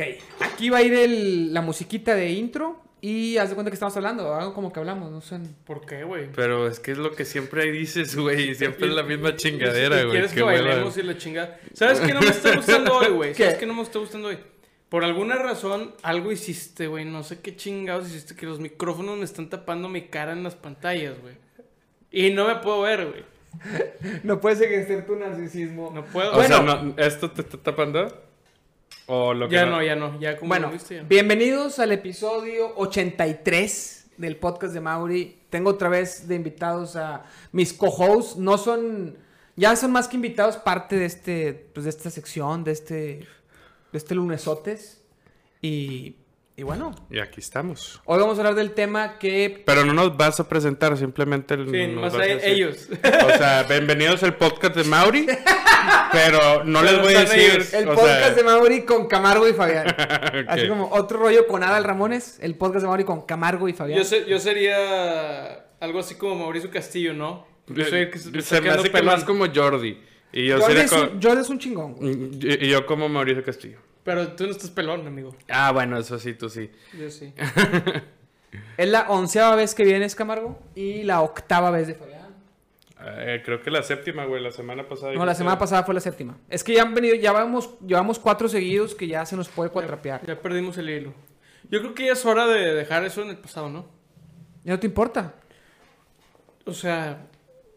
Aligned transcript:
Ok, 0.00 0.42
aquí 0.42 0.70
va 0.70 0.78
a 0.78 0.82
ir 0.82 0.92
el- 0.94 1.52
la 1.54 1.60
musiquita 1.60 2.14
de 2.14 2.30
intro 2.30 2.80
y 3.02 3.36
haz 3.38 3.48
de 3.50 3.54
cuenta 3.54 3.70
que 3.70 3.74
estamos 3.74 3.96
hablando, 3.96 4.34
algo 4.34 4.52
como 4.54 4.72
que 4.72 4.80
hablamos, 4.80 5.10
no 5.10 5.20
sé. 5.20 5.38
¿Por 5.64 5.84
qué, 5.86 6.04
güey? 6.04 6.28
Pero 6.34 6.66
es 6.68 6.80
que 6.80 6.92
es 6.92 6.98
lo 6.98 7.12
que 7.12 7.24
siempre 7.24 7.70
dices, 7.70 8.16
güey. 8.16 8.54
Siempre 8.54 8.88
es 8.88 8.94
la 8.94 9.02
misma 9.02 9.36
chingadera, 9.36 9.96
güey. 10.02 10.10
Quieres 10.12 10.32
que 10.32 10.42
bailemos 10.42 10.96
y 10.96 11.02
la 11.02 11.16
chingada. 11.18 11.58
¿Sabes 11.74 12.00
qué 12.00 12.12
no 12.14 12.20
me 12.20 12.28
está 12.28 12.54
gustando 12.56 12.94
hoy, 12.96 13.08
güey? 13.08 13.34
¿Sabes 13.34 13.54
¿Qué? 13.56 13.66
no 13.66 13.74
me 13.74 13.82
está 13.82 13.98
gustando 13.98 14.28
hoy? 14.28 14.38
Por 14.88 15.04
alguna 15.04 15.36
razón, 15.36 15.94
algo 16.02 16.32
hiciste, 16.32 16.88
güey. 16.88 17.04
No 17.04 17.22
sé 17.22 17.40
qué 17.40 17.54
chingados 17.56 18.08
hiciste. 18.08 18.34
Que 18.34 18.46
los 18.46 18.58
micrófonos 18.58 19.16
me 19.18 19.24
están 19.24 19.48
tapando 19.48 19.88
mi 19.88 20.02
cara 20.08 20.32
en 20.32 20.42
las 20.42 20.56
pantallas, 20.56 21.14
güey. 21.20 21.34
Y 22.10 22.30
no 22.32 22.46
me 22.48 22.56
puedo 22.56 22.82
ver, 22.82 23.06
güey. 23.06 23.24
No 24.24 24.40
puedes 24.40 24.60
ejercer 24.60 25.06
tu 25.06 25.16
narcisismo. 25.16 25.90
No 25.94 26.04
puedo. 26.04 26.36
O 26.36 26.42
sea, 26.42 26.60
no- 26.62 26.94
¿esto 26.96 27.30
te 27.30 27.42
está 27.42 27.58
tapando? 27.58 28.29
¿O 29.12 29.34
lo 29.34 29.48
que 29.48 29.56
ya 29.56 29.66
no, 29.66 29.82
ya 29.82 29.96
no. 29.96 30.20
Ya 30.20 30.36
como 30.36 30.50
Bueno, 30.50 30.68
lo 30.68 30.72
viste, 30.72 30.94
ya 30.94 31.02
no. 31.02 31.08
bienvenidos 31.08 31.80
al 31.80 31.90
episodio 31.90 32.72
83 32.76 34.06
del 34.18 34.36
podcast 34.36 34.72
de 34.72 34.80
Mauri. 34.80 35.36
Tengo 35.50 35.70
otra 35.70 35.88
vez 35.88 36.28
de 36.28 36.36
invitados 36.36 36.94
a 36.94 37.24
mis 37.50 37.72
co-hosts. 37.72 38.36
No 38.36 38.56
son, 38.56 39.16
ya 39.56 39.74
son 39.74 39.90
más 39.90 40.06
que 40.06 40.14
invitados, 40.14 40.58
parte 40.58 40.94
de 40.96 41.06
este, 41.06 41.70
pues 41.74 41.84
de 41.84 41.90
esta 41.90 42.08
sección, 42.08 42.62
de 42.62 42.70
este, 42.70 42.94
de 42.94 43.98
este 43.98 44.14
lunesotes. 44.14 45.02
Y, 45.60 46.14
y 46.56 46.62
bueno, 46.62 46.94
Y 47.10 47.18
aquí 47.18 47.40
estamos. 47.40 48.00
hoy 48.04 48.20
vamos 48.20 48.38
a 48.38 48.42
hablar 48.42 48.54
del 48.54 48.74
tema 48.74 49.18
que 49.18 49.64
Pero 49.66 49.84
no 49.84 49.92
nos 49.92 50.16
vas 50.16 50.38
a 50.38 50.48
presentar, 50.48 50.96
simplemente 50.96 51.56
Sí, 51.56 51.86
nos 51.88 52.12
vas 52.12 52.14
a 52.14 52.26
ellos. 52.26 52.88
O 52.92 53.38
sea, 53.38 53.64
bienvenidos 53.64 54.22
al 54.22 54.36
podcast 54.36 54.76
de 54.76 54.84
Mauri. 54.84 55.26
Pero 56.12 56.64
no 56.64 56.82
les 56.82 57.00
voy 57.00 57.14
a 57.14 57.20
decir. 57.20 57.40
ellos. 57.40 57.74
el 57.74 57.88
o 57.88 57.94
podcast 57.94 58.18
sea, 58.18 58.34
de 58.34 58.42
Mauri 58.44 58.82
con 58.84 59.06
Camargo 59.06 59.48
y 59.48 59.52
Fabián. 59.52 59.86
Así 60.48 60.68
como 60.68 60.88
otro 60.90 61.18
rollo 61.18 61.46
con 61.46 61.62
Adal 61.62 61.84
Ramones, 61.84 62.38
el 62.40 62.54
podcast 62.56 62.82
de 62.82 62.88
Mauri 62.88 63.04
con 63.04 63.22
Camargo 63.22 63.68
y 63.68 63.72
Fabián. 63.72 64.02
Yo, 64.02 64.16
yo 64.26 64.38
sería 64.38 65.66
algo 65.80 65.98
así 66.00 66.16
como 66.16 66.34
Mauricio 66.36 66.70
Castillo, 66.70 67.14
¿no? 67.14 67.46
Yo 67.68 67.84
soy 67.84 68.00
el 68.00 68.10
que 68.10 68.18
se, 68.18 68.42
Se 68.42 68.60
me 68.60 68.70
hace 68.70 68.84
que 68.84 68.90
pelón. 68.90 69.06
más 69.14 69.24
como 69.24 69.46
Jordi. 69.52 69.98
Y 70.32 70.46
yo 70.46 70.60
Jordi 70.60 70.80
es, 70.80 70.92
un, 70.92 71.22
Jordi 71.22 71.40
es 71.40 71.48
un 71.48 71.58
chingón. 71.58 71.94
güey. 71.94 72.12
y, 72.40 72.66
y 72.66 72.68
yo 72.70 72.84
como 72.86 73.08
Mauricio 73.08 73.42
Castillo. 73.44 73.78
Pero 74.02 74.28
tú 74.32 74.44
no 74.46 74.50
estás 74.52 74.70
pelón, 74.70 75.06
amigo. 75.06 75.34
Ah, 75.48 75.70
bueno, 75.72 75.98
eso 75.98 76.18
sí, 76.18 76.34
tú 76.34 76.48
sí. 76.48 76.70
Yo 76.98 77.10
sí. 77.10 77.32
Es 78.76 78.88
la 78.88 79.02
onceava 79.08 79.54
vez 79.54 79.74
que 79.76 79.84
vienes, 79.84 80.16
Camargo, 80.16 80.58
y 80.74 81.04
la 81.04 81.20
octava 81.20 81.70
vez 81.70 81.86
de 81.86 81.94
Fabián. 81.94 82.19
Eh, 83.02 83.40
creo 83.44 83.62
que 83.62 83.70
la 83.70 83.82
séptima, 83.82 84.24
güey, 84.26 84.42
la 84.42 84.50
semana 84.52 84.86
pasada. 84.86 85.12
No, 85.14 85.24
la 85.24 85.34
semana 85.34 85.58
pasada 85.58 85.84
fue 85.84 85.94
la 85.94 86.00
séptima. 86.00 86.36
Es 86.48 86.62
que 86.62 86.74
ya 86.74 86.82
han 86.82 86.94
venido, 86.94 87.14
ya 87.14 87.32
vamos, 87.32 87.78
llevamos 87.86 88.18
cuatro 88.18 88.48
seguidos 88.48 88.94
que 88.94 89.06
ya 89.06 89.24
se 89.24 89.36
nos 89.36 89.48
puede 89.48 89.70
cuatrapear. 89.70 90.24
Ya 90.26 90.40
perdimos 90.40 90.76
el 90.78 90.90
hilo. 90.90 91.14
Yo 91.70 91.80
creo 91.80 91.94
que 91.94 92.06
ya 92.06 92.12
es 92.12 92.26
hora 92.26 92.46
de 92.46 92.74
dejar 92.74 93.04
eso 93.04 93.22
en 93.22 93.30
el 93.30 93.38
pasado, 93.38 93.68
¿no? 93.70 93.86
¿Ya 94.64 94.72
no 94.74 94.80
te 94.80 94.86
importa? 94.86 95.34
O 96.66 96.72
sea, 96.74 97.26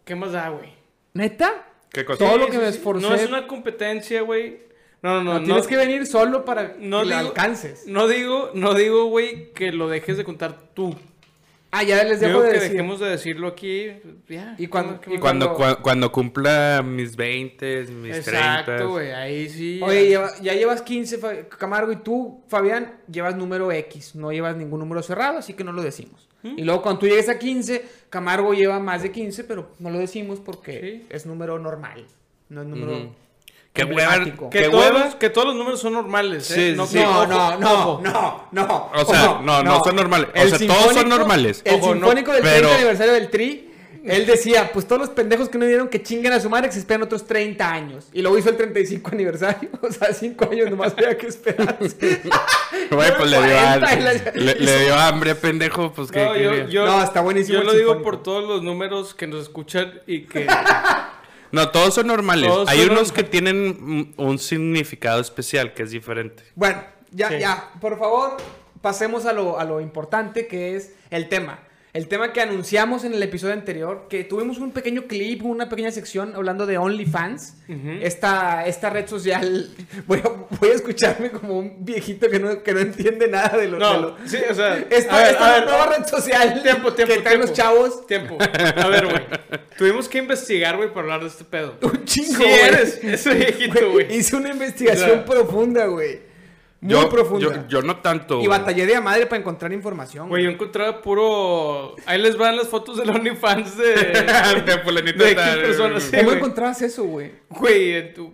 ¿qué 0.03 0.15
más 0.15 0.31
da, 0.33 0.49
güey? 0.49 0.73
¿Neta? 1.13 1.67
¿Qué 1.89 2.03
cosa? 2.03 2.25
Todo 2.25 2.37
lo 2.37 2.45
que 2.47 2.53
sí, 2.53 2.57
me 2.57 2.67
esforcé. 2.67 3.07
No 3.07 3.15
es 3.15 3.27
una 3.29 3.47
competencia, 3.47 4.21
güey. 4.21 4.63
No, 5.01 5.15
no, 5.15 5.23
No, 5.23 5.33
no. 5.35 5.39
No, 5.39 5.45
tienes 5.45 5.67
que 5.67 5.77
venir 5.77 6.05
solo 6.05 6.43
para 6.45 6.75
no 6.79 6.99
que 7.01 7.07
digo- 7.09 7.17
alcances. 7.19 7.85
no 7.87 8.07
digo, 8.07 8.51
no 8.53 8.73
digo, 8.73 9.05
güey, 9.05 9.51
que 9.53 9.71
lo 9.71 9.87
dejes 9.87 10.17
de 10.17 10.23
contar 10.23 10.73
tú. 10.73 10.95
Ah, 11.75 11.81
ya 11.81 12.03
les 12.03 12.19
dejo 12.19 12.41
de 12.43 12.49
que 12.49 12.53
decir. 12.59 12.71
dejemos 12.71 12.99
de 12.99 13.09
decirlo 13.09 13.47
aquí. 13.47 13.87
Ya. 14.29 14.55
Y 14.59 14.67
cuando-. 14.67 15.01
Cuando, 15.19 15.57
cua- 15.57 15.81
cuando 15.81 16.11
cumpla 16.11 16.83
mis 16.85 17.15
20, 17.15 17.85
mis 17.85 18.11
30. 18.23 18.59
Exacto, 18.59 18.89
güey. 18.91 19.09
Ahí 19.11 19.49
sí. 19.49 19.79
Oye, 19.81 20.11
ya 20.41 20.53
llevas 20.53 20.83
15, 20.83 21.17
Fa- 21.17 21.49
Camargo, 21.49 21.91
y 21.91 21.95
tú, 21.95 22.43
Fabián, 22.47 22.93
llevas 23.11 23.35
número 23.35 23.71
X. 23.71 24.13
No 24.15 24.31
llevas 24.31 24.55
ningún 24.55 24.81
número 24.81 25.01
cerrado, 25.01 25.39
así 25.39 25.53
que 25.55 25.63
no 25.63 25.71
lo 25.71 25.81
decimos. 25.81 26.29
¿Mm? 26.43 26.59
Y 26.59 26.63
luego 26.63 26.83
cuando 26.83 26.99
tú 26.99 27.07
llegues 27.07 27.27
a 27.29 27.39
15, 27.39 27.83
Camargo 28.11 28.53
lleva 28.53 28.79
más 28.79 29.01
de 29.01 29.11
15, 29.11 29.43
pero 29.43 29.71
no 29.79 29.89
lo 29.89 29.97
decimos 29.97 30.39
porque 30.39 30.79
Sí. 30.79 31.07
es 31.09 31.25
número 31.25 31.57
normal. 31.57 32.05
No 32.49 32.61
es 32.61 32.67
número... 32.67 33.15
Qué 33.73 33.83
hueva. 33.85 34.13
emblemático. 34.15 34.49
Que 34.51 34.61
todos, 34.69 34.85
hueva. 34.85 34.99
los- 35.05 35.15
que 35.15 35.29
todos 35.31 35.47
los 35.47 35.55
números 35.55 35.79
son 35.79 35.93
normales, 35.93 36.49
¿eh? 36.51 36.71
Sí, 36.71 36.77
no, 36.77 36.85
sí. 36.85 36.99
No, 36.99 37.25
no, 37.25 37.57
no, 37.57 38.01
no, 38.01 38.47
no. 38.51 38.91
O 38.95 39.05
sea, 39.05 39.39
no, 39.43 39.63
no 39.63 39.83
son 39.83 39.95
normales. 39.95 40.29
O 40.35 40.47
sea, 40.57 40.67
todos 40.67 40.93
son 40.93 41.09
normales. 41.09 41.61
El 41.65 41.75
Ojo, 41.75 41.87
no, 41.87 41.93
sinfónico 42.07 42.31
del 42.33 42.43
pero- 42.43 42.59
30 42.59 42.75
aniversario 42.75 43.13
del 43.13 43.29
Tri, 43.31 43.69
él 44.05 44.25
decía, 44.25 44.69
pues 44.73 44.85
todos 44.85 44.99
los 44.99 45.09
pendejos 45.11 45.47
que 45.49 45.57
no 45.57 45.65
dieron 45.65 45.87
que 45.87 46.03
chinguen 46.03 46.33
a 46.33 46.39
su 46.41 46.49
madre 46.49 46.67
que 46.67 46.73
se 46.73 46.79
esperan 46.79 47.03
otros 47.03 47.25
30 47.25 47.71
años. 47.71 48.09
Y 48.13 48.21
luego 48.21 48.37
hizo 48.37 48.49
el 48.49 48.57
35 48.57 49.09
aniversario. 49.13 49.69
O 49.81 49.89
sea, 49.91 50.13
5 50.13 50.49
años 50.51 50.69
nomás 50.69 50.93
había 50.95 51.17
que 51.17 51.27
esperar. 51.27 51.77
Güey, 51.79 51.89
pues 53.17 53.31
le 53.31 53.37
dio, 53.37 53.47
40 53.47 53.55
y 53.55 53.57
hambre, 53.57 54.01
la- 54.01 54.31
le, 54.35 54.55
le 54.55 54.79
dio 54.81 54.95
hambre, 54.95 55.35
pendejo. 55.35 55.91
Pues 55.93 56.11
que. 56.11 56.23
No, 56.23 56.35
yo, 56.37 56.67
yo- 56.67 56.85
No, 56.85 57.01
está 57.01 57.21
buenísimo 57.21 57.59
Yo 57.59 57.63
lo 57.63 57.73
digo 57.73 58.01
por 58.03 58.21
todos 58.21 58.43
los 58.47 58.61
números 58.61 59.15
que 59.15 59.25
nos 59.25 59.41
escuchan 59.41 59.99
y 60.05 60.25
que. 60.25 60.45
No, 61.53 61.69
todos 61.69 61.93
son 61.93 62.07
normales. 62.07 62.49
Todos 62.49 62.67
Hay 62.67 62.79
son 62.79 62.89
unos 62.89 63.11
que 63.11 63.21
tienen 63.23 64.13
un 64.17 64.39
significado 64.39 65.21
especial 65.21 65.75
que 65.75 65.83
es 65.83 65.91
diferente. 65.91 66.43
Bueno, 66.55 66.83
ya, 67.11 67.29
Sí. 67.29 67.35
ya, 67.39 67.69
por 67.79 67.99
favor, 67.99 68.37
pasemos 68.81 69.27
a 69.27 69.33
lo, 69.33 69.59
a 69.59 69.63
lo 69.63 69.79
importante 69.79 70.47
que 70.47 70.75
es 70.75 70.93
el 71.11 71.29
tema. 71.29 71.59
El 71.93 72.07
tema 72.07 72.33
que 72.33 72.41
anunciamos 72.41 73.03
en 73.03 73.13
el 73.13 73.21
episodio 73.21 73.53
anterior, 73.53 74.07
que 74.09 74.23
tuvimos 74.23 74.57
un 74.57 74.71
pequeño 74.71 75.03
clip, 75.03 75.43
una 75.45 75.69
pequeña 75.69 75.91
sección 75.91 76.33
hablando 76.35 76.65
de 76.65 76.79
OnlyFans. 76.79 77.53
Esta, 78.01 78.65
esta 78.65 78.89
red 78.89 79.05
social, 79.07 79.69
voy 80.07 80.19
a, 80.25 80.29
voy 80.59 80.69
a 80.71 80.73
escucharme 80.73 81.29
como 81.29 81.59
un 81.59 81.85
viejito 81.85 82.31
que 82.31 82.39
no, 82.39 82.63
que 82.63 82.73
no 82.73 82.79
entiende 82.79 83.27
nada 83.27 83.55
de 83.59 83.67
lo... 83.67 83.73
de 83.73 83.79
No, 83.79 83.99
lo- 84.01 84.17
sí, 84.25 84.37
o 84.49 84.55
sea. 84.55 84.75
esta 84.89 85.17
ver, 85.17 85.33
esta 85.33 85.51
ver, 85.53 85.65
nueva 85.65 85.85
red 85.95 86.05
social 86.07 86.63
Tiempo, 86.63 86.93
tiempo, 86.93 87.13
que 87.13 87.21
traen 87.21 87.39
los 87.41 87.53
chavos. 87.53 88.07
Tiempo. 88.07 88.39
A 88.41 88.87
ver, 88.87 89.05
güey. 89.05 89.21
Tuvimos 89.77 90.09
que 90.09 90.17
investigar, 90.17 90.75
güey, 90.77 90.89
para 90.89 91.01
hablar 91.01 91.21
de 91.21 91.27
este 91.27 91.43
pedo. 91.43 91.77
Un 91.83 92.05
chingo, 92.05 92.29
Sí, 92.37 92.43
güey. 92.43 92.59
eres 92.59 93.03
ese 93.03 93.35
viejito, 93.35 93.91
güey. 93.91 94.15
Hice 94.17 94.35
una 94.35 94.49
investigación 94.49 95.11
O 95.11 95.13
sea, 95.13 95.25
profunda, 95.25 95.85
güey. 95.85 96.32
Muy 96.83 96.91
yo, 96.91 97.09
profunda. 97.09 97.45
Yo, 97.63 97.67
yo 97.67 97.81
no 97.81 97.97
tanto. 98.01 98.41
y 98.41 98.47
batallé 98.47 98.85
de 98.85 98.95
a 98.95 99.01
madre 99.01 99.25
para 99.25 99.39
encontrar 99.39 99.71
información. 99.71 100.27
Güey, 100.29 100.43
yo 100.43 100.49
encontraba 100.49 101.01
puro. 101.01 101.95
Ahí 102.05 102.21
les 102.21 102.37
van 102.37 102.57
las 102.57 102.67
fotos 102.67 102.97
del 102.97 103.09
OnlyFans 103.09 103.77
de. 103.77 103.93
De 104.65 104.79
fulanito 104.83 105.23
de 105.23 105.33
tal. 105.35 105.61
Personas, 105.61 106.03
sí. 106.03 106.17
¿Cómo 106.17 106.33
encontrabas 106.33 106.81
eso, 106.81 107.03
güey? 107.05 107.31
Güey, 107.49 107.93
en 107.95 108.13
tu. 108.13 108.33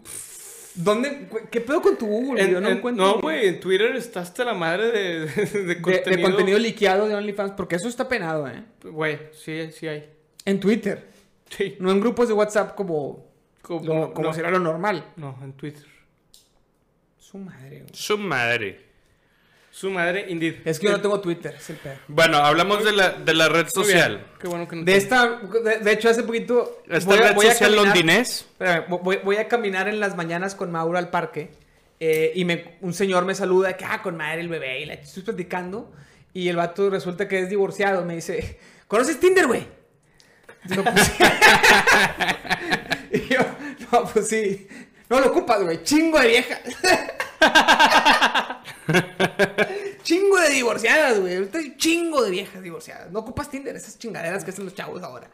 ¿Dónde? 0.75 1.27
¿Qué 1.51 1.61
pedo 1.61 1.81
con 1.81 1.97
tu 1.97 2.05
Google? 2.07 2.41
en- 2.41 2.51
Yo 2.51 2.61
no 2.61 2.69
en- 2.69 2.77
encuentro. 2.77 3.05
no, 3.05 3.19
güey, 3.19 3.47
en 3.47 3.59
Twitter 3.59 3.95
está 3.95 4.21
hasta 4.21 4.45
la 4.45 4.53
madre 4.53 4.91
de, 4.91 5.25
de, 5.65 5.81
contenido. 5.81 6.15
de 6.15 6.21
contenido 6.21 6.57
liqueado 6.59 7.07
de 7.07 7.15
OnlyFans, 7.15 7.51
porque 7.51 7.75
eso 7.75 7.87
está 7.89 8.07
penado, 8.07 8.47
¿eh? 8.47 8.63
Güey, 8.83 9.19
sí, 9.33 9.71
sí 9.73 9.87
hay. 9.87 10.09
En 10.45 10.59
Twitter. 10.59 11.07
Sí. 11.49 11.75
No 11.79 11.91
en 11.91 11.99
grupos 11.99 12.27
de 12.27 12.33
WhatsApp 12.33 12.75
como, 12.75 13.25
Como, 13.61 13.83
lo- 13.83 14.13
como 14.13 14.29
no, 14.29 14.33
será 14.33 14.49
lo 14.51 14.59
normal. 14.59 15.03
no, 15.17 15.37
en 15.43 15.53
Twitter. 15.53 15.85
Su 17.29 17.37
madre, 17.37 17.81
güey. 17.81 17.89
Su 17.93 18.17
madre. 18.17 18.85
Su 19.71 19.91
madre, 19.91 20.25
indeed. 20.29 20.55
Es 20.65 20.79
que 20.79 20.87
yo 20.87 20.93
no 20.93 20.99
tengo 21.01 21.21
Twitter, 21.21 21.53
es 21.55 21.69
el 21.69 21.75
pedo. 21.77 21.95
Bueno, 22.07 22.37
hablamos 22.37 22.83
de 22.83 22.91
la, 22.91 23.11
de 23.11 23.33
la 23.35 23.47
red 23.49 23.67
social. 23.69 24.25
Qué 24.39 24.47
bueno 24.47 24.67
que 24.67 24.75
no 24.75 24.83
De 24.83 24.91
te- 24.93 24.97
esta, 24.97 25.39
de, 25.39 25.77
de 25.77 25.91
hecho, 25.91 26.09
hace 26.09 26.23
poquito. 26.23 26.81
Esta 26.89 27.15
red 27.15 27.35
social 27.35 27.55
caminar- 27.71 27.85
londinés. 27.85 28.39
Espérame, 28.41 28.85
voy, 29.03 29.17
voy 29.23 29.37
a 29.37 29.47
caminar 29.47 29.87
en 29.87 29.99
las 29.99 30.15
mañanas 30.17 30.55
con 30.55 30.71
Mauro 30.71 30.97
al 30.97 31.09
parque. 31.11 31.51
eh, 31.99 32.31
y 32.33 32.45
me, 32.45 32.77
un 32.81 32.93
señor 32.93 33.25
me 33.25 33.35
saluda 33.35 33.77
que, 33.77 33.85
ah, 33.85 34.01
con 34.01 34.17
madre 34.17 34.41
el 34.41 34.49
bebé. 34.49 34.81
Y 34.81 34.85
la 34.85 34.95
estoy 34.95 35.21
platicando. 35.23 35.91
Y 36.33 36.47
el 36.47 36.55
vato 36.55 36.89
resulta 36.89 37.27
que 37.27 37.39
es 37.39 37.49
divorciado. 37.49 38.03
Me 38.05 38.15
dice, 38.15 38.57
¿conoces 38.87 39.19
Tinder, 39.19 39.45
güey? 39.47 39.67
No, 40.75 40.83
pues 40.83 41.11
y 43.11 43.33
yo, 43.33 43.39
no, 43.91 44.03
pues 44.05 44.27
sí. 44.27 44.67
No 45.09 45.19
lo 45.19 45.27
ocupas, 45.27 45.63
güey. 45.63 45.83
Chingo 45.83 46.19
de 46.19 46.27
viejas. 46.27 46.61
chingo 50.03 50.39
de 50.39 50.49
divorciadas, 50.49 51.19
güey. 51.19 51.35
Ahorita 51.35 51.57
hay 51.57 51.75
chingo 51.77 52.23
de 52.23 52.31
viejas 52.31 52.61
divorciadas. 52.61 53.11
No 53.11 53.19
ocupas 53.19 53.49
Tinder, 53.49 53.75
esas 53.75 53.97
chingaderas 53.97 54.43
que 54.43 54.51
hacen 54.51 54.65
los 54.65 54.75
chavos 54.75 55.01
ahora. 55.01 55.29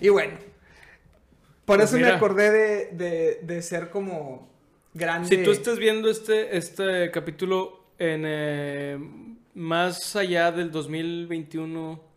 y 0.00 0.08
bueno. 0.08 0.34
Por 1.64 1.78
Pues 1.78 1.90
eso 1.90 2.00
me 2.00 2.08
acordé 2.08 2.50
de, 2.50 2.86
de, 2.92 3.40
de 3.42 3.62
ser 3.62 3.90
como 3.90 4.48
grande. 4.94 5.28
Si 5.28 5.42
tú 5.42 5.50
estás 5.50 5.78
viendo 5.78 6.08
este, 6.08 6.56
este 6.56 7.10
capítulo 7.10 7.86
en 7.98 8.22
eh, 8.26 8.98
más 9.54 10.14
allá 10.16 10.52
del 10.52 10.70
2021, 10.70 12.11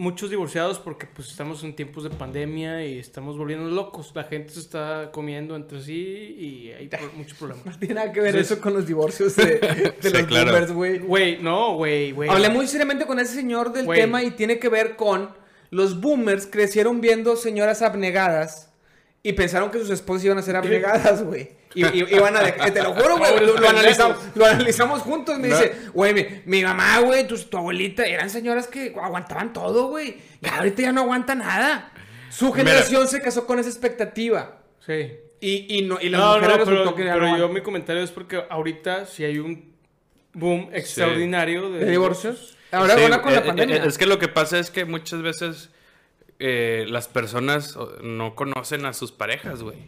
muchos 0.00 0.30
divorciados 0.30 0.78
porque 0.78 1.06
pues 1.06 1.28
estamos 1.28 1.62
en 1.62 1.76
tiempos 1.76 2.04
de 2.04 2.10
pandemia 2.10 2.86
y 2.86 2.98
estamos 2.98 3.36
volviendo 3.36 3.68
locos. 3.68 4.12
La 4.14 4.24
gente 4.24 4.54
se 4.54 4.60
está 4.60 5.10
comiendo 5.12 5.54
entre 5.54 5.82
sí 5.82 5.94
y 5.94 6.70
hay 6.72 6.88
muchos 7.16 7.36
problemas. 7.38 7.66
No 7.66 7.78
tiene 7.78 7.94
nada 7.94 8.10
que 8.10 8.20
ver 8.20 8.34
eso 8.34 8.60
con 8.60 8.72
los 8.72 8.86
divorcios 8.86 9.36
de, 9.36 9.44
de 9.58 9.94
Sí, 10.00 10.10
los 10.10 10.22
claro. 10.22 10.52
boomers, 10.52 10.72
güey. 10.72 10.98
Güey, 10.98 11.42
no, 11.42 11.74
güey, 11.76 12.12
güey. 12.12 12.30
Hablé 12.30 12.48
muy 12.48 12.66
seriamente 12.66 13.04
con 13.04 13.20
ese 13.20 13.34
señor 13.34 13.72
del 13.72 13.86
tema 13.86 14.22
y 14.22 14.30
tiene 14.30 14.58
que 14.58 14.70
ver 14.70 14.96
con 14.96 15.30
los 15.68 16.00
boomers 16.00 16.46
crecieron 16.46 17.00
viendo 17.00 17.36
señoras 17.36 17.82
abnegadas 17.82 18.72
y 19.22 19.34
pensaron 19.34 19.70
que 19.70 19.78
sus 19.78 19.90
esposas 19.90 20.24
iban 20.24 20.38
a 20.38 20.42
ser 20.42 20.56
abnegadas, 20.56 21.22
güey. 21.22 21.59
Y, 21.74 21.86
y- 21.86 22.14
iban 22.16 22.36
a 22.36 22.40
dejar- 22.42 22.72
te 22.72 22.82
lo 22.82 22.94
juro, 22.94 23.18
güey. 23.18 23.46
Lo, 23.46 23.68
analizamos, 23.68 24.18
lo 24.34 24.44
analizamos 24.46 25.02
juntos. 25.02 25.38
Me 25.38 25.48
No. 25.48 25.56
dice, 25.56 25.76
güey, 25.94 26.12
mi, 26.14 26.26
mi 26.46 26.64
mamá, 26.64 26.98
güey, 27.00 27.26
tu, 27.28 27.38
tu 27.38 27.56
abuelita, 27.58 28.04
eran 28.04 28.28
señoras 28.28 28.66
que 28.66 28.94
aguantaban 29.00 29.52
todo, 29.52 29.88
güey. 29.88 30.16
Y 30.42 30.48
ahorita 30.48 30.82
ya 30.82 30.92
no 30.92 31.02
aguanta 31.02 31.34
nada. 31.34 31.92
Su 32.30 32.46
Mira. 32.46 32.56
generación 32.58 33.06
se 33.08 33.20
casó 33.22 33.46
con 33.46 33.58
esa 33.58 33.68
expectativa. 33.68 34.58
Sí. 34.84 35.12
Y, 35.40 35.78
y, 35.78 35.82
no, 35.82 35.98
y 36.00 36.08
las 36.08 36.20
No, 36.20 36.26
mujeres 36.34 36.48
no, 36.48 36.56
resultó 36.64 36.82
pero, 36.82 36.94
que 36.96 37.04
ya 37.04 37.12
pero 37.14 37.26
no 37.28 37.38
yo 37.38 37.48
mi 37.48 37.60
comentario 37.62 38.02
es 38.02 38.10
porque 38.10 38.42
ahorita 38.50 39.06
sí 39.06 39.24
hay 39.24 39.38
un 39.38 39.72
boom 40.34 40.70
extraordinario 40.72 41.70
de, 41.70 41.84
¿De 41.84 41.90
divorcios? 41.90 42.56
Ahora, 42.72 42.94
Sí, 42.96 43.02
ahora 43.02 43.22
con 43.22 43.32
eh, 43.32 43.36
la 43.36 43.40
eh, 43.40 43.46
pandemia. 43.46 43.76
eh, 43.76 43.82
es 43.86 43.96
que 43.98 44.06
lo 44.06 44.18
que 44.18 44.28
pasa 44.28 44.58
es 44.58 44.70
que 44.70 44.84
muchas 44.84 45.22
veces 45.22 45.70
eh, 46.38 46.84
las 46.88 47.08
personas 47.08 47.76
no 48.02 48.34
conocen 48.34 48.86
a 48.86 48.92
sus 48.92 49.12
parejas, 49.12 49.62
güey. 49.62 49.78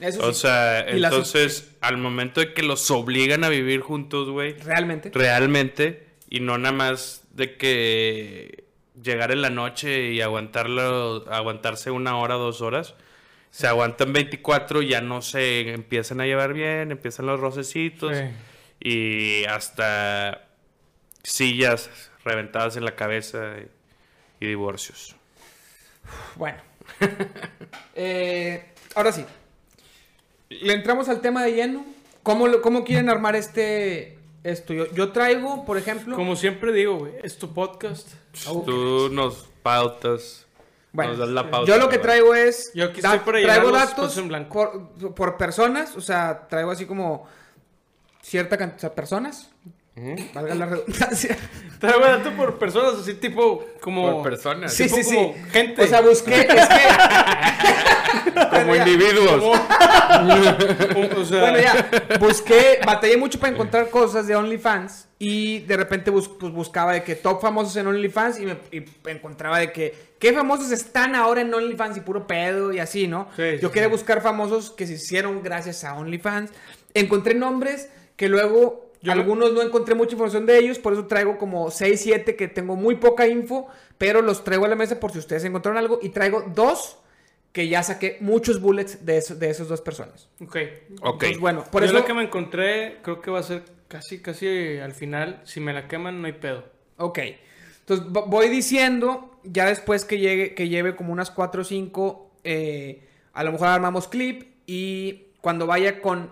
Eso 0.00 0.22
O 0.28 0.32
sí. 0.32 0.40
sea, 0.42 0.86
Y 0.90 1.02
entonces, 1.04 1.72
al 1.80 1.96
momento 1.98 2.40
de 2.40 2.52
que 2.54 2.62
los 2.62 2.90
obligan 2.90 3.44
a 3.44 3.48
vivir 3.48 3.80
juntos, 3.80 4.30
güey, 4.30 4.54
Realmente. 4.54 5.10
realmente, 5.12 6.06
y 6.28 6.40
no 6.40 6.56
nada 6.58 6.74
más 6.74 7.22
de 7.32 7.56
que 7.56 8.64
llegar 9.02 9.30
en 9.32 9.42
la 9.42 9.50
noche 9.50 10.10
y 10.12 10.20
aguantarlo, 10.20 11.24
aguantarse 11.30 11.90
una 11.90 12.16
hora, 12.18 12.34
dos 12.34 12.60
horas, 12.60 12.94
se 13.50 13.66
aguantan 13.66 14.12
24, 14.12 14.82
ya 14.82 15.00
no 15.00 15.22
se 15.22 15.72
empiezan 15.72 16.20
a 16.20 16.26
llevar 16.26 16.52
bien, 16.54 16.92
empiezan 16.92 17.26
los 17.26 17.40
rocecitos 17.40 18.16
Sí. 18.16 18.24
y 18.80 19.44
hasta 19.46 20.48
sillas 21.22 21.90
reventadas 22.24 22.76
en 22.76 22.84
la 22.84 22.94
cabeza 22.96 23.54
y, 24.40 24.44
y 24.44 24.48
divorcios. 24.48 25.16
Bueno. 26.36 26.58
Eh, 27.94 28.72
ahora 28.94 29.12
sí. 29.12 29.24
Le 30.50 30.72
entramos 30.74 31.08
al 31.08 31.20
tema 31.20 31.44
de 31.44 31.52
lleno. 31.52 31.84
¿Cómo, 32.22 32.48
lo- 32.48 32.60
cómo 32.60 32.84
quieren 32.84 33.08
armar 33.08 33.36
este 33.36 34.18
esto? 34.42 34.74
Yo, 34.74 34.86
yo 34.92 35.12
traigo, 35.12 35.64
por 35.64 35.78
ejemplo. 35.78 36.16
Como 36.16 36.34
siempre 36.36 36.72
digo, 36.72 36.98
güey, 36.98 37.12
es 37.22 37.38
tu 37.38 37.54
podcast. 37.54 38.08
Oh, 38.48 38.62
Tú 38.62 39.08
nos 39.12 39.48
pautas, 39.62 40.46
Bueno, 40.92 41.12
nos 41.12 41.20
das 41.20 41.28
la 41.28 41.50
pauta. 41.50 41.70
yo 41.70 41.78
lo 41.78 41.88
que 41.88 41.98
traigo 41.98 42.34
es. 42.34 42.72
Yo 42.74 42.86
aquí 42.86 43.00
da- 43.00 43.14
estoy 43.14 43.42
traigo 43.44 43.70
datos 43.70 44.16
en 44.18 44.28
por 45.14 45.36
personas. 45.36 45.96
O 45.96 46.00
sea, 46.00 46.48
traigo 46.48 46.72
así 46.72 46.84
como 46.84 47.26
cierta 48.20 48.58
cantidad 48.58 48.90
de 48.90 48.96
personas. 48.96 49.50
Valga 50.34 50.54
la 50.54 50.66
redundancia. 50.66 51.36
Traigo 51.80 52.36
por 52.36 52.58
personas, 52.58 53.00
así 53.00 53.14
tipo 53.14 53.64
como... 53.80 54.14
Por 54.14 54.22
personas. 54.30 54.72
Sí, 54.72 54.84
tipo 54.84 54.96
sí, 54.96 55.04
sí. 55.04 55.14
como 55.16 55.34
gente. 55.50 55.82
O 55.82 55.86
sea, 55.86 56.00
busqué. 56.00 56.40
Es 56.40 56.46
que. 56.68 56.80
Como 58.50 58.74
individuos. 58.74 59.42
o 61.16 61.24
sea, 61.24 61.40
Bueno, 61.40 61.58
ya, 61.58 62.18
busqué, 62.18 62.80
batallé 62.84 63.16
mucho 63.16 63.38
para 63.38 63.52
encontrar 63.52 63.88
cosas 63.90 64.26
de 64.26 64.34
OnlyFans 64.36 65.08
y 65.18 65.60
de 65.60 65.76
repente 65.76 66.10
bus- 66.10 66.28
pues, 66.28 66.52
buscaba 66.52 66.92
de 66.92 67.02
que 67.02 67.14
top 67.14 67.40
famosos 67.40 67.76
en 67.76 67.86
OnlyFans 67.86 68.40
y 68.40 68.46
me 68.46 68.56
y 68.72 68.84
encontraba 69.08 69.58
de 69.58 69.72
que 69.72 69.94
qué 70.18 70.32
famosos 70.32 70.70
están 70.70 71.14
ahora 71.14 71.40
en 71.42 71.52
OnlyFans 71.52 71.96
y 71.98 72.00
puro 72.00 72.26
pedo 72.26 72.72
y 72.72 72.78
así, 72.78 73.06
¿no? 73.06 73.28
Sí, 73.36 73.42
Yo 73.60 73.68
sí, 73.68 73.72
quería 73.74 73.88
sí. 73.88 73.92
buscar 73.92 74.20
famosos 74.22 74.70
que 74.70 74.86
se 74.86 74.94
hicieron 74.94 75.42
gracias 75.42 75.84
a 75.84 75.94
OnlyFans. 75.94 76.50
Encontré 76.94 77.34
nombres 77.34 77.88
que 78.16 78.28
luego 78.28 78.89
Yo- 79.02 79.12
algunos 79.12 79.52
no 79.52 79.62
encontré 79.62 79.94
mucha 79.94 80.12
información 80.12 80.44
de 80.46 80.58
ellos, 80.58 80.78
por 80.78 80.92
eso 80.92 81.06
traigo 81.06 81.38
como 81.38 81.70
6, 81.70 82.00
7 82.00 82.36
que 82.36 82.48
tengo 82.48 82.76
muy 82.76 82.96
poca 82.96 83.26
info, 83.26 83.68
pero 83.98 84.20
los 84.22 84.44
traigo 84.44 84.64
a 84.66 84.68
la 84.68 84.76
mesa 84.76 85.00
por 85.00 85.10
si 85.12 85.18
ustedes 85.18 85.44
encontraron 85.44 85.78
algo 85.78 85.98
y 86.02 86.10
traigo 86.10 86.42
dos 86.54 86.98
que 87.52 87.66
ya 87.68 87.82
saqué 87.82 88.18
muchos 88.20 88.60
bullets 88.60 89.04
de, 89.04 89.16
eso- 89.18 89.34
de 89.34 89.50
esas 89.50 89.68
dos 89.68 89.80
personas. 89.80 90.28
ok. 90.40 90.56
Ok. 91.02 91.12
Entonces, 91.24 91.38
bueno, 91.40 91.64
por 91.70 91.82
Yo 91.82 91.86
eso 91.86 91.94
lo 91.94 92.04
que 92.04 92.14
me 92.14 92.22
encontré, 92.24 92.98
creo 93.02 93.20
que 93.22 93.30
va 93.30 93.40
a 93.40 93.42
ser 93.42 93.62
casi, 93.88 94.20
casi 94.20 94.78
al 94.78 94.92
final. 94.92 95.40
Si 95.44 95.58
me 95.60 95.72
la 95.72 95.88
queman, 95.88 96.20
no 96.20 96.26
hay 96.26 96.34
pedo. 96.34 96.64
Ok. 96.98 97.18
Entonces 97.80 98.06
vo- 98.06 98.26
voy 98.28 98.48
diciendo, 98.48 99.34
ya 99.42 99.66
después 99.66 100.04
que 100.04 100.18
llegue, 100.18 100.54
que 100.54 100.68
lleve 100.68 100.94
como 100.94 101.12
unas 101.12 101.30
4 101.32 101.62
o 101.62 101.64
5, 101.64 102.30
a 103.32 103.44
lo 103.44 103.52
mejor 103.52 103.68
armamos 103.68 104.06
clip 104.08 104.44
y 104.66 105.24
cuando 105.40 105.66
vaya 105.66 106.00
con 106.02 106.30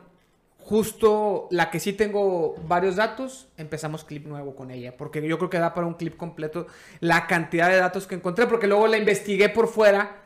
justo 0.69 1.49
la 1.51 1.71
que 1.71 1.81
sí 1.81 1.95
tengo 1.95 2.55
varios 2.67 2.97
datos, 2.97 3.49
empezamos 3.57 4.05
clip 4.05 4.27
nuevo 4.27 4.55
con 4.55 4.71
ella, 4.71 4.95
porque 4.99 5.27
yo 5.27 5.39
creo 5.39 5.49
que 5.49 5.59
da 5.59 5.73
para 5.73 5.87
un 5.87 5.95
clip 5.95 6.15
completo 6.19 6.67
la 7.01 7.27
cantidad 7.27 7.71
de 7.71 7.77
datos 7.77 8.07
que 8.07 8.17
encontré, 8.17 8.47
porque 8.47 8.67
luego 8.67 8.87
la 8.87 8.99
investigué 8.99 9.49
por 9.49 9.67
fuera, 9.69 10.19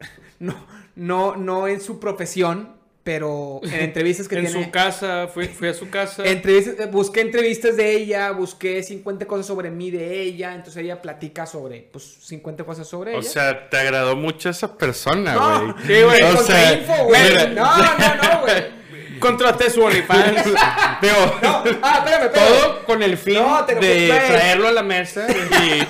no, 0.38 0.54
no, 0.96 1.36
no 1.36 1.68
en 1.68 1.82
su 1.82 2.00
profesión, 2.00 2.80
pero 3.04 3.60
en 3.64 3.80
entrevistas 3.80 4.28
que 4.28 4.36
en 4.38 4.46
tiene. 4.46 4.64
su 4.64 4.70
casa, 4.70 5.28
fui, 5.28 5.48
fui 5.48 5.68
a 5.68 5.74
su 5.74 5.90
casa. 5.90 6.22
Entrevistas- 6.26 6.80
eh, 6.80 6.86
busqué 6.90 7.20
entrevistas 7.20 7.76
de 7.76 7.92
ella, 7.94 8.30
busqué 8.32 8.82
50 8.82 9.26
cosas 9.26 9.44
sobre 9.44 9.70
mí 9.70 9.90
de 9.90 10.22
ella, 10.22 10.54
entonces 10.54 10.82
ella 10.82 11.02
platica 11.02 11.44
sobre, 11.44 11.86
pues, 11.92 12.02
50 12.22 12.64
cosas 12.64 12.88
sobre 12.88 13.14
O 13.14 13.18
ella. 13.18 13.28
sea, 13.28 13.68
te 13.68 13.76
agradó 13.76 14.16
mucho 14.16 14.48
esa 14.48 14.78
persona, 14.78 15.34
no, 15.34 15.72
güey. 15.74 15.86
sí, 15.86 16.02
güey, 16.02 16.22
O 16.22 16.28
encontré 16.30 16.44
sea, 16.54 16.72
info, 16.78 17.04
güey. 17.04 17.54
No, 17.54 17.76
no, 17.76 18.14
no, 18.22 18.40
güey. 18.40 18.81
Contraté 19.22 19.70
su 19.70 19.82
OnlyFans. 19.82 20.44
Digo, 21.02 21.38
No, 21.42 21.62
ah, 21.82 22.04
espérame, 22.04 22.24
espérame. 22.26 22.32
todo 22.32 22.84
con 22.84 23.02
el 23.02 23.16
fin 23.16 23.34
No, 23.34 23.62
de 23.62 24.06
traerlo 24.08 24.68
a 24.68 24.72
la 24.72 24.82
mesa 24.82 25.26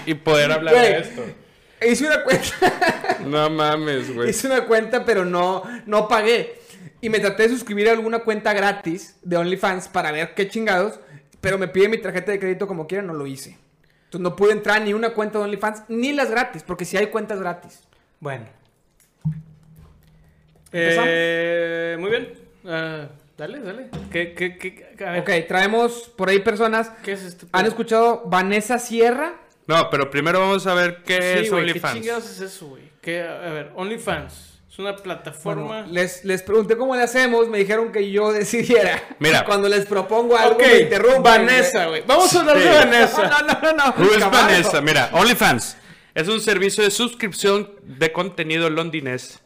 y, 0.07 0.11
y 0.11 0.15
poder 0.15 0.53
hablar 0.53 0.75
Güey. 0.75 0.87
de 0.93 0.99
esto. 1.01 1.23
Hice 1.85 2.07
una 2.07 2.23
cuenta, 2.23 3.19
No 3.27 3.51
mames, 3.51 4.15
güey. 4.15 4.31
hice 4.31 4.47
una 4.47 4.65
cuenta, 4.67 5.05
pero 5.05 5.25
no, 5.25 5.63
no 5.87 6.07
pagué. 6.07 6.61
Y 7.01 7.09
me 7.09 7.19
traté 7.19 7.45
de 7.45 7.49
suscribir 7.49 7.89
a 7.89 7.93
alguna 7.93 8.21
cuenta 8.21 8.53
gratis 8.53 9.17
de 9.23 9.37
OnlyFans 9.37 9.89
para 9.89 10.13
ver 10.13 10.35
qué 10.35 10.49
chingados, 10.49 11.01
pero 11.41 11.59
me 11.59 11.67
pide 11.67 11.89
mi 11.89 11.99
tarjeta 11.99 12.31
de 12.31 12.39
crédito 12.39 12.69
como 12.69 12.87
quiera, 12.87 13.03
no 13.03 13.15
lo 13.15 13.27
hice. 13.27 13.59
Entonces 14.05 14.21
no 14.21 14.37
pude 14.37 14.53
entrar 14.53 14.81
ni 14.83 14.93
una 14.95 15.11
cuenta 15.11 15.39
de 15.39 15.45
OnlyFans, 15.45 15.83
ni 15.89 16.13
las 16.13 16.31
gratis, 16.31 16.63
porque 16.63 16.85
si 16.85 16.97
hay 16.97 17.07
cuentas 17.09 17.41
gratis. 17.41 17.81
bueno. 18.21 18.45
¿Empezamos? 20.71 21.09
Eh, 21.11 21.97
muy 21.99 22.11
bien. 22.11 22.33
Ah, 22.67 23.07
dale, 23.43 23.61
dale. 23.61 23.91
¿Qué, 24.11 24.35
qué, 24.35 24.57
qué? 24.57 25.05
A 25.05 25.11
ver, 25.13 25.21
Ok, 25.23 25.31
traemos 25.49 26.13
por 26.17 26.29
ahí 26.29 26.39
personas. 26.41 26.91
¿qué 27.05 27.13
es 27.13 27.23
esto? 27.23 27.47
¿Han 27.53 27.67
escuchado 27.67 28.23
Vanessa 28.27 28.79
Sierra? 28.79 29.35
No, 29.67 29.91
pero 29.91 30.11
primero 30.11 30.41
vamos 30.41 30.67
a 30.67 30.75
ver 30.75 31.03
qué 31.05 31.15
Sí, 31.17 31.45
es 31.45 31.51
güey, 31.51 31.65
¿qué 31.65 31.71
OnlyFans. 31.71 31.95
chingados 31.95 32.31
es 32.31 32.41
eso, 32.41 32.67
güey? 32.69 32.83
¿Qué? 33.01 33.23
A 33.23 33.51
ver, 33.51 33.73
OnlyFans. 33.75 34.51
Es 34.71 34.79
una 34.79 34.97
plataforma... 34.97 35.65
Bueno, 35.67 35.87
les, 35.91 36.25
les 36.25 36.43
pregunté 36.43 36.77
cómo 36.79 36.97
le 36.97 37.03
hacemos, 37.03 37.47
me 37.49 37.59
dijeron 37.59 37.93
que 37.93 38.11
yo 38.11 38.33
decidiera. 38.33 39.03
Mira. 39.19 39.45
Cuando 39.47 39.69
les 39.69 39.85
propongo 39.87 40.37
algo, 40.37 40.55
ok, 40.55 40.63
me 40.63 40.79
interrumpen. 40.81 41.23
Vanessa, 41.23 41.87
güey. 41.89 42.03
Vamos 42.07 42.35
a 42.35 42.41
hablar 42.41 42.57
Sí. 42.59 42.63
de 42.63 42.71
Vanessa. 42.71 43.23
No, 43.29 43.41
no, 43.47 43.61
no, 43.61 43.73
no. 43.73 43.95
Caballo. 44.19 44.31
Vanessa? 44.31 44.81
Mira, 44.81 45.11
OnlyFans 45.13 45.77
es 46.15 46.29
un 46.29 46.41
servicio 46.41 46.83
de 46.83 46.91
suscripción 46.91 47.71
de 47.83 48.13
contenido 48.13 48.71
londinés. 48.71 49.41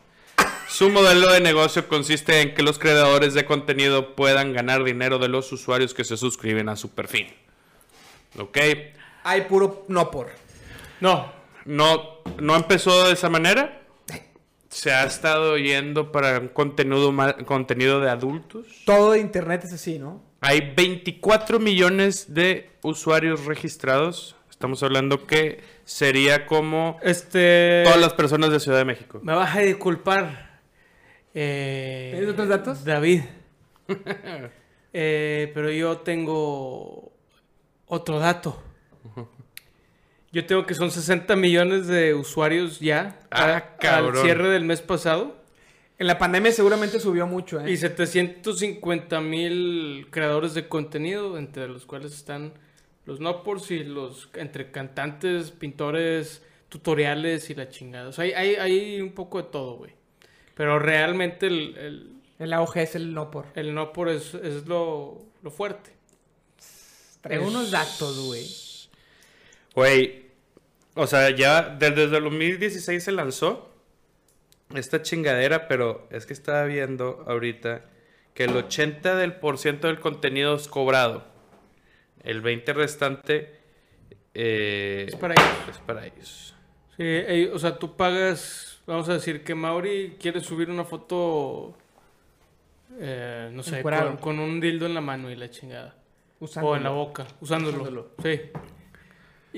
Su 0.68 0.90
modelo 0.90 1.32
de 1.32 1.40
negocio 1.40 1.88
consiste 1.88 2.40
en 2.42 2.54
que 2.54 2.62
los 2.62 2.78
creadores 2.78 3.35
de 3.35 3.44
contenido 3.44 4.14
puedan 4.14 4.52
ganar 4.52 4.85
dinero 4.85 5.18
de 5.18 5.28
los 5.28 5.50
usuarios 5.52 5.94
que 5.94 6.04
se 6.04 6.16
suscriben 6.16 6.68
a 6.68 6.76
su 6.76 6.90
perfil. 6.90 7.32
¿Ok? 8.38 8.58
Hay 9.25 9.42
puro 9.42 9.85
no 9.88 10.11
por. 10.11 10.30
No, 11.00 11.32
No, 11.64 12.18
no 12.38 12.56
empezó 12.56 13.06
de 13.06 13.12
esa 13.12 13.28
manera. 13.28 13.82
Se 14.68 14.92
ha 14.92 15.04
estado 15.04 15.56
yendo 15.56 16.12
para 16.12 16.38
un 16.38 16.49
contenido, 16.49 17.14
contenido 17.46 18.00
de 18.00 18.11
adultos. 18.11 18.66
Todo 18.85 19.12
de 19.12 19.20
internet 19.20 19.62
es 19.64 19.73
así, 19.73 19.99
¿no? 19.99 20.23
Hay 20.40 20.75
24 20.76 21.58
millones 21.58 22.35
de 22.35 22.70
usuarios 22.82 23.46
registrados. 23.46 24.37
Estamos 24.50 24.82
hablando 24.82 25.26
que 25.26 25.62
sería 25.85 26.46
como 26.46 26.99
este... 27.02 27.82
todas 27.85 28.00
las 28.00 28.12
personas 28.12 28.50
de 28.50 28.61
Ciudad 28.61 28.78
de 28.78 28.85
México. 28.85 29.20
Me 29.23 29.35
vas 29.35 29.56
a 29.56 29.61
disculpar. 29.61 30.45
Eh, 31.38 32.12
¿Tienes 32.12 32.31
otros 32.31 32.49
datos? 32.49 32.85
David. 32.85 33.21
Eh, 34.99 35.50
pero 35.52 35.71
yo 35.71 35.99
tengo 35.99 37.12
otro 37.85 38.19
dato. 38.19 38.62
Yo 40.33 40.47
tengo 40.47 40.64
que 40.64 40.73
son 40.73 40.90
60 40.90 41.37
millones 41.37 41.87
de 41.87 42.14
usuarios 42.14 42.81
ya 42.81 43.19
Ah, 43.31 43.62
a- 43.83 43.97
al 43.99 44.16
cierre 44.16 44.49
del 44.49 44.64
mes 44.64 44.81
pasado. 44.81 45.37
En 45.99 46.07
la 46.07 46.16
pandemia 46.19 46.50
seguramente 46.50 46.99
subió 46.99 47.26
mucho, 47.26 47.61
¿eh? 47.61 47.71
Y 47.71 47.76
750 47.76 49.21
mil 49.21 50.07
creadores 50.11 50.55
de 50.55 50.66
contenido, 50.66 51.37
entre 51.37 51.69
los 51.69 51.85
cuales 51.85 52.14
están 52.14 52.55
los 53.05 53.21
Nopors 53.21 53.71
y 53.71 53.85
los 53.85 54.31
entre 54.35 54.71
cantantes, 54.71 55.50
pintores, 55.50 56.43
tutoriales 56.71 57.50
y 57.50 57.55
la 57.55 57.69
chingada. 57.69 58.09
O 58.09 58.12
sea, 58.12 58.25
hay, 58.25 58.33
hay, 58.33 58.55
hay 58.55 59.00
un 59.02 59.12
poco 59.12 59.43
de 59.43 59.49
todo, 59.50 59.76
güey. 59.76 59.93
Pero 60.56 60.78
realmente 60.80 61.46
el, 61.46 61.76
el, 61.76 62.12
El 62.38 62.52
auge 62.52 62.82
es 62.82 62.94
el 62.96 63.14
no 63.14 63.30
por. 63.30 63.46
el 63.54 63.75
Nopor 63.75 64.08
es, 64.08 64.34
es 64.34 64.66
lo, 64.66 65.22
lo 65.42 65.50
fuerte. 65.52 65.92
Traigo 67.20 67.44
Es- 67.44 67.50
unos 67.50 67.70
datos, 67.70 68.18
güey. 68.26 68.46
Güey, 69.75 70.26
o 70.94 71.06
sea, 71.06 71.30
ya 71.30 71.62
desde 71.78 72.04
el 72.04 72.10
2016 72.25 73.04
se 73.04 73.12
lanzó 73.12 73.70
esta 74.75 75.02
chingadera, 75.02 75.68
pero 75.68 76.08
es 76.10 76.25
que 76.26 76.32
estaba 76.32 76.64
viendo 76.64 77.25
ahorita 77.28 77.84
que 78.32 78.44
el 78.44 78.52
80% 78.54 79.14
del, 79.16 79.34
por 79.34 79.58
ciento 79.58 79.86
del 79.88 80.00
contenido 80.00 80.56
es 80.56 80.68
cobrado. 80.68 81.26
El 82.22 82.42
20% 82.42 82.72
restante 82.75 83.54
eh, 84.34 85.04
Es 85.08 85.16
para 85.16 85.34
ellos. 85.34 85.68
es 85.70 85.78
para 85.78 86.06
ellos. 86.06 86.54
Sí, 86.96 87.02
ey, 87.04 87.50
o 87.52 87.58
sea, 87.58 87.78
tú 87.78 87.94
pagas, 87.96 88.65
vamos 88.87 89.09
a 89.09 89.14
decir 89.14 89.43
que 89.45 89.55
Mauri 89.55 90.16
quiere 90.21 90.40
subir 90.40 90.71
una 90.71 90.85
foto, 90.85 91.75
eh, 92.99 93.50
no 93.52 93.62
sé, 93.62 93.83
con, 93.83 94.16
con 94.19 94.38
un 94.38 94.61
dildo 94.61 94.87
en 94.87 94.95
la 94.95 95.00
mano 95.00 95.31
y 95.31 95.37
la 95.37 95.50
chingada. 95.50 95.95
Usándolo. 96.38 96.73
O 96.73 96.76
en 96.76 96.83
la 96.85 96.90
boca, 96.90 97.26
usándolo. 97.40 97.78
Usándolo. 97.83 98.11
Sí. 98.23 98.40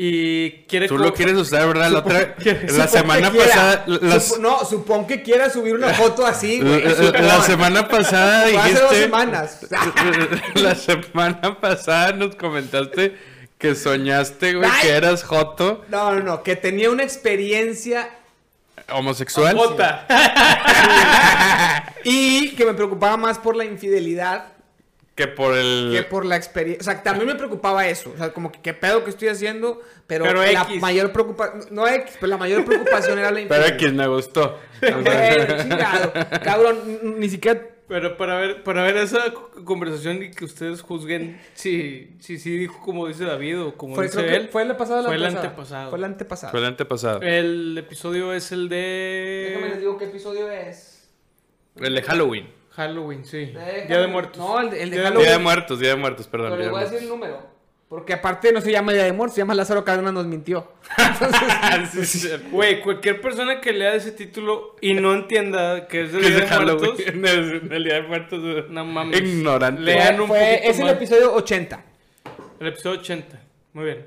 Y 0.01 0.51
quiere... 0.69 0.87
Tú 0.87 0.97
lo 0.97 1.13
quieres 1.13 1.35
usar, 1.35 1.67
¿verdad? 1.67 1.91
La, 1.91 1.99
otra- 1.99 2.19
la 2.39 2.45
que 2.45 2.69
semana 2.89 3.33
pasada... 3.33 3.85
las- 3.87 4.39
no, 4.39 4.65
supón 4.65 5.09
que 5.09 5.23
quiera 5.25 5.51
subir 5.51 5.75
una 5.75 5.93
foto 5.93 6.25
así, 6.25 6.61
güey. 6.63 6.85
la, 6.85 7.43
semana 7.43 7.89
pasada 7.89 8.47
Fue 8.47 8.59
hace 8.59 8.73
dos 8.75 8.81
dijiste... 8.91 9.03
semanas. 9.03 9.67
La 10.55 10.75
semana 10.77 11.59
pasada 11.61 12.13
nos 12.13 12.37
comentaste 12.37 13.17
que 13.59 13.75
soñaste, 13.75 14.55
güey, 14.55 14.71
que 14.83 14.91
eras 14.91 15.25
joto 15.25 15.85
No, 15.89 16.13
no, 16.15 16.21
no, 16.23 16.43
que 16.45 16.55
tenía 16.55 16.91
una 16.91 17.03
experiencia 17.03 18.09
homosexual. 18.93 19.57
Y 22.05 22.55
que 22.55 22.65
me 22.65 22.75
preocupaba 22.75 23.17
más 23.17 23.39
por 23.39 23.57
la 23.57 23.65
infidelidad 23.65 24.53
Que 25.15 25.27
por 25.27 25.57
el... 25.57 25.91
que 25.93 26.03
por 26.05 26.25
la 26.25 26.37
experiencia. 26.37 26.81
O 26.81 26.85
sea, 26.85 27.03
también 27.03 27.27
me 27.27 27.35
preocupaba 27.35 27.87
eso. 27.89 28.13
O 28.15 28.17
sea, 28.17 28.33
como 28.33 28.53
que 28.53 28.61
qué 28.61 28.73
pedo 28.73 29.05
que 29.05 29.11
estoy 29.11 29.29
haciendo, 29.29 29.81
pero, 30.07 30.25
Pero 30.25 30.45
la 30.45 30.63
X. 30.63 30.81
mayor 30.81 31.13
preocupación. 31.13 31.67
No 31.71 31.87
X, 31.89 32.15
pero 32.21 32.29
la 32.29 32.37
mayor 32.37 32.65
preocupación 32.65 33.19
era 33.19 33.31
la 33.31 33.41
Pero 33.49 33.67
infidelidad. 33.67 33.75
X 33.75 33.93
me 33.93 34.07
gustó. 34.07 34.59
Chingado. 34.81 36.13
Cabrón, 36.43 36.79
ni 37.19 37.29
siquiera. 37.29 37.61
Pero 37.89 38.17
para 38.19 38.37
ver, 38.37 38.63
para 38.65 38.83
ver 38.83 38.99
esa 38.99 39.33
co- 39.33 39.51
conversación 39.65 40.23
y 40.23 40.31
que 40.31 40.45
ustedes 40.45 40.83
juzguen 40.83 41.41
si, 41.55 42.15
si, 42.21 42.39
si 42.39 42.57
dijo 42.59 42.81
como 42.85 43.07
dice 43.09 43.25
David 43.25 43.61
o 43.63 43.75
como 43.77 43.95
Fue, 43.95 44.05
dice 44.05 44.37
él. 44.37 44.49
fue 44.51 44.63
el 44.63 44.77
pasado 44.77 44.99
o 45.01 45.03
la 45.03 45.09
Fue 45.09 45.17
el 45.17 45.25
antepasado. 45.25 45.89
Fue 45.91 45.99
el 45.99 46.05
antepasado. 46.05 46.51
Fue 46.51 46.61
el 46.61 46.67
antepasado. 46.67 47.21
El 47.23 47.79
episodio 47.79 48.35
es 48.35 48.53
el 48.53 48.69
Déjame 48.69 49.65
les 49.69 49.75
de 49.75 49.81
digo 49.81 49.97
qué 49.97 50.05
episodio 50.05 50.51
es. 50.51 51.09
El 51.77 51.95
de 51.95 52.03
Halloween. 52.03 52.49
Halloween, 52.73 53.25
sí. 53.25 53.47
Día 53.47 53.99
de 54.01 54.07
Muertos. 54.07 54.37
No, 54.39 54.61
el 54.61 54.71
de, 54.71 54.83
el 54.83 54.91
de 54.91 54.97
Día 54.97 55.05
de 55.05 55.09
Halloween. 55.09 55.27
Día 55.29 55.37
de 55.39 55.43
Muertos, 55.43 55.81
Día 55.81 55.89
de 55.91 55.97
Muertos, 55.97 56.29
perdón. 56.29 56.51
Pero 56.51 56.59
les 56.59 56.67
de 56.67 56.71
voy 56.73 56.81
a 56.81 56.85
decir 56.85 56.99
el 57.03 57.09
número. 57.09 57.58
Porque 57.89 58.13
aparte 58.13 58.53
no 58.53 58.61
se 58.61 58.71
llama 58.71 58.93
Día 58.93 59.05
de 59.05 59.13
Muertos, 59.15 59.35
se 59.35 59.41
llama 59.41 59.55
Lázaro 59.55 59.83
Cárdenas 59.85 60.13
nos 60.13 60.27
mintió. 60.27 60.73
Sí, 61.93 62.05
sí. 62.05 62.29
Güey, 62.51 62.83
cualquier 62.83 63.21
persona 63.21 63.61
que 63.61 63.73
lea 63.73 63.95
ese 63.95 64.13
título 64.13 64.77
y 64.81 64.93
no 64.95 65.15
entienda 65.15 65.87
que 65.89 66.03
es 66.05 66.13
es 66.15 66.21
Día 66.21 66.41
de 66.45 66.65
Muertos. 66.65 67.01
El, 67.07 67.73
el 67.73 67.85
Día 67.85 67.95
de 67.95 68.03
Muertos. 68.03 68.71
no 68.71 68.85
mames. 68.85 69.19
Ignorante. 69.21 69.81
Lean 69.81 70.17
Fue- 70.17 70.23
un 70.23 70.29
fue- 70.29 70.69
es 70.69 70.79
el 70.79 70.85
más. 70.85 70.93
episodio 70.95 71.33
80. 71.35 71.85
El 72.61 72.67
episodio 72.69 73.01
80. 73.01 73.41
Muy 73.73 73.85
bien. 73.87 74.07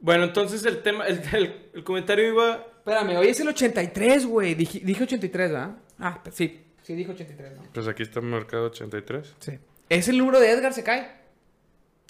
Bueno, 0.00 0.24
entonces 0.24 0.64
el 0.64 0.80
tema, 0.82 1.06
el, 1.06 1.20
el- 1.32 1.70
el 1.74 1.84
comentario 1.84 2.28
iba. 2.28 2.64
Espérame, 2.78 3.16
hoy 3.18 3.28
es 3.28 3.40
el 3.40 3.48
83, 3.48 4.24
güey. 4.26 4.54
Dije, 4.54 4.80
dije 4.84 5.02
83, 5.02 5.50
¿verdad? 5.52 5.70
Ah, 5.98 6.20
pues 6.22 6.36
sí. 6.36 6.64
Sí, 6.82 6.94
dije 6.94 7.10
83, 7.10 7.52
¿no? 7.56 7.62
Pues 7.72 7.88
aquí 7.88 8.02
está 8.04 8.20
marcado 8.20 8.66
83. 8.66 9.34
Sí. 9.40 9.58
Es 9.88 10.08
el 10.08 10.16
número 10.18 10.38
de 10.40 10.50
Edgar, 10.52 10.72
se 10.72 10.84
cae. 10.84 11.18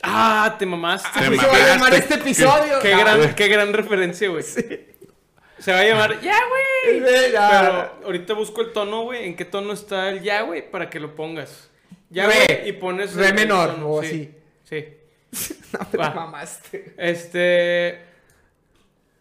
¡Ah! 0.02 0.56
Te 0.58 0.66
mamaste. 0.66 1.08
Te 1.18 1.26
Así 1.26 1.38
se 1.38 1.46
va 1.46 1.52
a 1.56 1.66
llamar 1.74 1.94
este 1.94 2.14
episodio. 2.14 2.78
Qué 2.80 2.92
Ah, 2.94 2.98
gran, 3.00 3.34
qué 3.34 3.48
gran 3.48 3.72
referencia, 3.72 4.28
güey. 4.28 4.42
Se 4.42 5.72
va 5.72 5.80
a 5.80 5.84
llamar 5.84 6.20
Ya, 6.20 6.38
güey. 6.48 7.00
Pero 7.02 7.92
ahorita 8.04 8.34
busco 8.34 8.60
el 8.62 8.72
tono, 8.72 9.02
güey. 9.02 9.26
¿En 9.26 9.34
qué 9.36 9.44
tono 9.44 9.72
está 9.72 10.08
el 10.10 10.22
ya, 10.22 10.42
güey? 10.42 10.70
Para 10.70 10.88
que 10.88 11.00
lo 11.00 11.14
pongas. 11.16 11.68
Ya, 12.10 12.26
Re. 12.26 12.34
güey. 12.46 12.68
Y 12.68 12.72
pones. 12.72 13.14
Re 13.14 13.32
menor, 13.32 13.72
tono, 13.74 13.90
o 13.90 14.02
sí, 14.02 14.30
Sí. 14.68 14.84
No, 15.72 15.86
te 15.86 15.98
Va. 15.98 16.10
mamaste. 16.10 16.94
Este. 16.96 17.98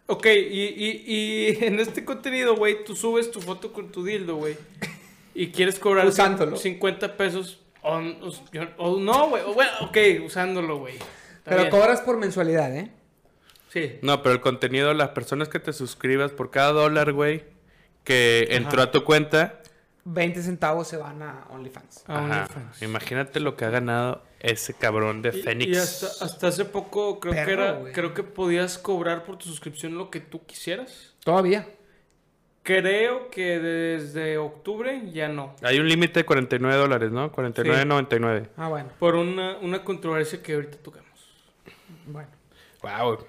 Ok, 0.06 0.26
y, 0.26 0.30
y, 0.30 1.04
y 1.06 1.58
en 1.66 1.80
este 1.80 2.04
contenido, 2.04 2.56
güey, 2.56 2.82
tú 2.84 2.96
subes 2.96 3.30
tu 3.30 3.40
foto 3.42 3.72
con 3.72 3.90
tu 3.92 4.04
dildo, 4.04 4.36
güey. 4.36 4.56
Y 5.34 5.48
quieres 5.48 5.78
cobrar 5.78 6.06
cin- 6.06 6.08
Usándolo. 6.10 6.56
50 6.56 7.16
pesos. 7.16 7.58
O, 7.88 7.96
o- 7.98 8.32
yo- 8.52 8.68
o 8.76 8.98
no, 9.00 9.28
güey. 9.30 9.42
o 9.44 9.54
Bueno, 9.54 9.70
ok, 9.82 9.96
usándolo, 10.26 10.78
güey. 10.78 10.94
Pero 11.44 11.58
bien. 11.62 11.70
cobras 11.70 12.00
por 12.02 12.18
mensualidad, 12.18 12.74
¿eh? 12.76 12.90
Sí. 13.72 13.98
No, 14.02 14.22
pero 14.22 14.34
el 14.34 14.40
contenido, 14.40 14.92
las 14.94 15.10
personas 15.10 15.48
que 15.48 15.58
te 15.58 15.72
suscribas 15.72 16.32
por 16.32 16.50
cada 16.50 16.72
dólar, 16.72 17.12
güey, 17.12 17.44
que 18.04 18.48
entró 18.50 18.80
Ajá. 18.82 18.88
a 18.88 18.92
tu 18.92 19.04
cuenta. 19.04 19.60
20 20.04 20.42
centavos 20.42 20.88
se 20.88 20.96
van 20.96 21.22
a 21.22 21.46
OnlyFans. 21.50 22.04
A 22.06 22.18
OnlyFans. 22.22 22.82
Imagínate 22.82 23.40
lo 23.40 23.56
que 23.56 23.64
ha 23.66 23.70
ganado 23.70 24.22
ese 24.40 24.72
cabrón 24.74 25.20
de 25.20 25.32
Fénix. 25.32 25.70
Y, 25.70 25.76
hasta, 25.76 26.24
hasta 26.24 26.46
hace 26.48 26.64
poco 26.64 27.20
creo 27.20 27.34
que 27.44 27.52
era, 27.52 27.78
creo 27.92 28.14
que 28.14 28.22
podías 28.22 28.78
cobrar 28.78 29.24
por 29.24 29.36
tu 29.36 29.46
suscripción 29.46 29.96
lo 29.98 30.10
que 30.10 30.20
tú 30.20 30.46
quisieras. 30.46 31.14
Todavía. 31.24 31.68
Creo 32.68 33.30
que 33.30 33.58
desde 33.58 34.36
octubre 34.36 35.00
ya 35.10 35.26
no. 35.28 35.56
Hay 35.62 35.78
un 35.80 35.88
límite 35.88 36.20
de 36.20 36.26
49 36.26 36.76
dólares, 36.76 37.10
¿no? 37.10 37.32
49.99. 37.32 38.48
Ah, 38.58 38.68
bueno. 38.68 38.90
Por 38.98 39.14
una, 39.14 39.56
una 39.62 39.82
controversia 39.82 40.42
que 40.42 40.52
ahorita 40.52 40.76
tocamos. 40.82 41.08
Bueno. 42.04 42.28
Wow. 42.82 43.24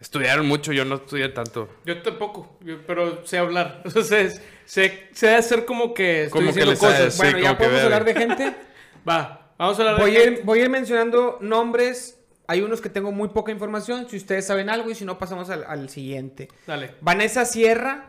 Estudiaron 0.00 0.46
mucho, 0.48 0.72
yo 0.72 0.84
no 0.84 0.96
estudié 0.96 1.28
tanto. 1.28 1.68
Yo 1.84 2.02
tampoco, 2.02 2.56
yo- 2.62 2.84
pero 2.84 3.24
sé 3.24 3.38
hablar. 3.38 3.82
O 3.86 3.90
sea, 3.90 4.02
sé, 4.02 4.42
sé, 4.64 5.08
sé 5.12 5.32
hacer 5.32 5.64
como 5.64 5.94
que 5.94 6.24
estoy 6.24 6.40
Como 6.40 6.52
que 6.52 6.60
diciendo 6.64 6.72
le 6.72 6.78
cosas. 6.78 6.96
sabes. 6.98 7.14
Sí, 7.14 7.22
bueno, 7.22 7.38
ya 7.38 7.44
como 7.44 7.58
que 7.58 7.64
podemos 7.64 7.76
vea, 7.76 7.84
hablar 7.84 8.04
de 8.04 8.14
gente. 8.20 8.56
Va, 9.08 9.52
vamos 9.58 9.78
a 9.78 9.82
hablar 9.82 10.00
Voy 10.00 10.10
de 10.10 10.18
a, 10.18 10.20
gente. 10.22 10.40
ir, 10.40 10.44
voy 10.44 10.58
a 10.58 10.62
ir 10.64 10.70
mencionando 10.70 11.38
nombres. 11.40 12.18
Hay 12.48 12.62
unos 12.62 12.80
que 12.80 12.88
tengo 12.88 13.12
muy 13.12 13.28
poca 13.28 13.52
información. 13.52 14.08
Si 14.08 14.16
ustedes 14.16 14.44
saben 14.44 14.68
algo 14.70 14.90
y 14.90 14.96
si 14.96 15.04
no, 15.04 15.18
pasamos 15.18 15.50
al, 15.50 15.62
al 15.68 15.88
siguiente. 15.88 16.48
Dale. 16.66 16.96
Vanessa 17.00 17.44
Sierra. 17.44 18.08